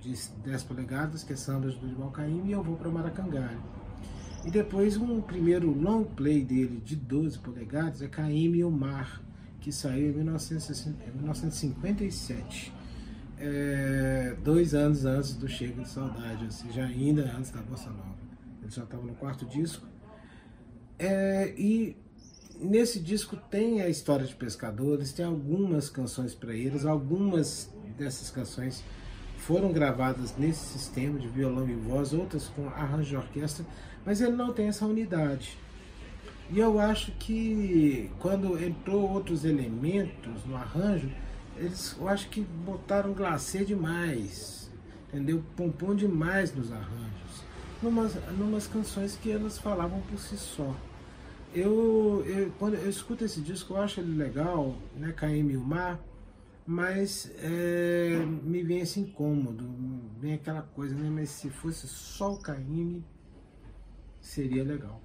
de 0.00 0.14
10 0.44 0.64
polegadas, 0.64 1.22
que 1.22 1.32
é 1.32 1.36
Sambas 1.36 1.74
do 1.74 1.82
Dorival 1.82 2.10
Caíme, 2.10 2.48
e 2.48 2.52
eu 2.52 2.62
vou 2.62 2.76
para 2.76 2.90
Maracangá. 2.90 3.54
E 4.44 4.50
depois 4.50 4.96
um 4.96 5.20
primeiro 5.20 5.70
long 5.70 6.02
play 6.02 6.44
dele 6.44 6.82
de 6.84 6.96
12 6.96 7.38
polegadas 7.38 8.02
é 8.02 8.08
Caíme 8.08 8.58
e 8.58 8.64
o 8.64 8.70
Mar, 8.70 9.22
que 9.60 9.70
saiu 9.70 10.10
em 10.10 10.24
1957 10.24 12.81
é, 13.44 14.36
dois 14.44 14.72
anos 14.72 15.04
antes 15.04 15.34
do 15.34 15.48
Chega 15.48 15.82
de 15.82 15.88
Saudade, 15.88 16.44
ou 16.44 16.50
seja, 16.50 16.84
ainda 16.84 17.22
antes 17.36 17.50
da 17.50 17.60
Bossa 17.60 17.90
Nova. 17.90 18.14
Ele 18.62 18.70
já 18.70 18.84
estava 18.84 19.02
no 19.02 19.14
quarto 19.14 19.44
disco. 19.44 19.84
É, 20.96 21.52
e 21.58 21.96
nesse 22.60 23.00
disco 23.00 23.36
tem 23.36 23.80
a 23.80 23.88
história 23.88 24.24
de 24.24 24.34
pescadores, 24.36 25.12
tem 25.12 25.24
algumas 25.24 25.90
canções 25.90 26.36
para 26.36 26.54
eles, 26.54 26.86
algumas 26.86 27.68
dessas 27.98 28.30
canções 28.30 28.84
foram 29.38 29.72
gravadas 29.72 30.36
nesse 30.36 30.78
sistema 30.78 31.18
de 31.18 31.26
violão 31.26 31.68
e 31.68 31.74
voz, 31.74 32.12
outras 32.12 32.46
com 32.46 32.68
arranjo 32.68 33.08
de 33.08 33.16
orquestra, 33.16 33.66
mas 34.06 34.20
ele 34.20 34.36
não 34.36 34.52
tem 34.52 34.68
essa 34.68 34.86
unidade. 34.86 35.58
E 36.48 36.60
eu 36.60 36.78
acho 36.78 37.10
que 37.12 38.08
quando 38.20 38.62
entrou 38.62 39.10
outros 39.10 39.44
elementos 39.44 40.44
no 40.46 40.54
arranjo, 40.54 41.10
eles, 41.56 41.96
eu 41.98 42.08
acho 42.08 42.28
que 42.28 42.40
botaram 42.40 43.12
glacê 43.12 43.64
demais, 43.64 44.70
entendeu? 45.08 45.42
Pompom 45.56 45.94
demais 45.94 46.54
nos 46.54 46.72
arranjos, 46.72 47.44
numas, 47.82 48.14
numas 48.38 48.66
canções 48.66 49.16
que 49.16 49.30
elas 49.30 49.58
falavam 49.58 50.00
por 50.02 50.18
si 50.18 50.36
só. 50.36 50.74
Eu, 51.54 52.24
eu, 52.26 52.50
quando 52.58 52.74
eu 52.74 52.88
escuto 52.88 53.24
esse 53.24 53.40
disco, 53.40 53.74
eu 53.74 53.82
acho 53.82 54.00
ele 54.00 54.16
legal, 54.16 54.74
né? 54.96 55.12
KM 55.12 55.52
e 55.52 55.56
o 55.56 55.60
Mar, 55.60 56.00
mas 56.66 57.30
é, 57.38 58.24
me 58.42 58.62
vem 58.62 58.80
esse 58.80 59.00
incômodo, 59.00 59.68
vem 60.18 60.34
aquela 60.34 60.62
coisa, 60.62 60.94
né? 60.94 61.10
Mas 61.10 61.28
se 61.28 61.50
fosse 61.50 61.86
só 61.86 62.32
o 62.32 62.38
KM, 62.38 63.02
seria 64.20 64.64
legal. 64.64 65.02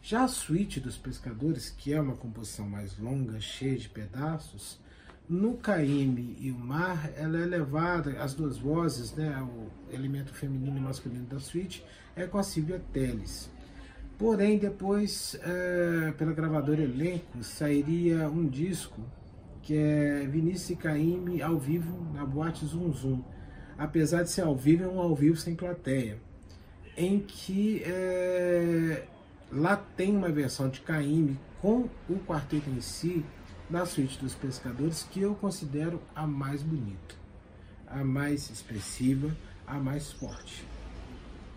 Já 0.00 0.24
a 0.24 0.28
suíte 0.28 0.80
dos 0.80 0.96
pescadores, 0.96 1.70
que 1.70 1.92
é 1.92 2.00
uma 2.00 2.16
composição 2.16 2.68
mais 2.68 2.98
longa, 2.98 3.40
cheia 3.40 3.76
de 3.76 3.88
pedaços, 3.88 4.80
no 5.28 5.56
Caíme 5.56 6.36
e 6.40 6.50
o 6.50 6.58
Mar, 6.58 7.10
ela 7.16 7.38
é 7.38 7.46
levada, 7.46 8.22
as 8.22 8.34
duas 8.34 8.58
vozes, 8.58 9.14
né, 9.14 9.40
o 9.40 9.94
elemento 9.94 10.32
feminino 10.34 10.76
e 10.76 10.80
masculino 10.80 11.24
da 11.26 11.38
suíte, 11.38 11.84
é 12.14 12.26
com 12.26 12.38
a 12.38 12.42
Silvia 12.42 12.82
Teles. 12.92 13.50
Porém, 14.18 14.58
depois, 14.58 15.38
é, 15.42 16.12
pela 16.12 16.32
gravadora 16.32 16.82
Elenco, 16.82 17.42
sairia 17.42 18.28
um 18.28 18.46
disco 18.46 19.00
que 19.62 19.76
é 19.76 20.26
Vinícius 20.26 20.70
e 20.70 20.76
Caíme 20.76 21.40
ao 21.40 21.58
vivo 21.58 22.12
na 22.12 22.24
boate 22.26 22.66
Zum 22.66 22.92
Zum. 22.92 23.22
Apesar 23.78 24.22
de 24.22 24.30
ser 24.30 24.42
ao 24.42 24.56
vivo, 24.56 24.84
é 24.84 24.88
um 24.88 25.00
ao 25.00 25.14
vivo 25.14 25.36
sem 25.36 25.54
plateia. 25.54 26.18
Em 26.96 27.20
que 27.20 27.82
é, 27.84 29.04
lá 29.50 29.76
tem 29.76 30.14
uma 30.14 30.28
versão 30.28 30.68
de 30.68 30.80
Caíme 30.80 31.38
com 31.60 31.88
o 32.08 32.16
quarteto 32.26 32.68
em 32.68 32.80
si, 32.80 33.24
da 33.68 33.86
suíte 33.86 34.18
dos 34.18 34.34
pescadores, 34.34 35.06
que 35.10 35.20
eu 35.20 35.34
considero 35.34 36.00
a 36.14 36.26
mais 36.26 36.62
bonita, 36.62 37.14
a 37.86 38.04
mais 38.04 38.50
expressiva, 38.50 39.34
a 39.66 39.78
mais 39.78 40.12
forte. 40.12 40.66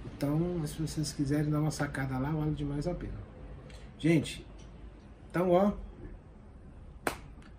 Então, 0.05 0.65
se 0.65 0.81
vocês 0.81 1.11
quiserem 1.11 1.49
dar 1.49 1.59
uma 1.59 1.71
sacada 1.71 2.17
lá, 2.17 2.31
vale 2.31 2.53
demais 2.53 2.87
a 2.87 2.93
pena. 2.93 3.25
Gente, 3.97 4.45
então 5.29 5.51
ó, 5.51 5.73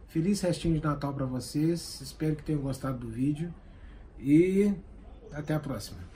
feliz 0.09 0.41
restinho 0.41 0.79
de 0.79 0.85
Natal 0.85 1.13
para 1.13 1.27
vocês. 1.27 2.01
Espero 2.01 2.37
que 2.37 2.43
tenham 2.43 2.63
gostado 2.63 2.99
do 2.99 3.09
vídeo 3.09 3.53
e 4.19 4.73
até 5.33 5.55
a 5.55 5.61
próxima. 5.61 6.16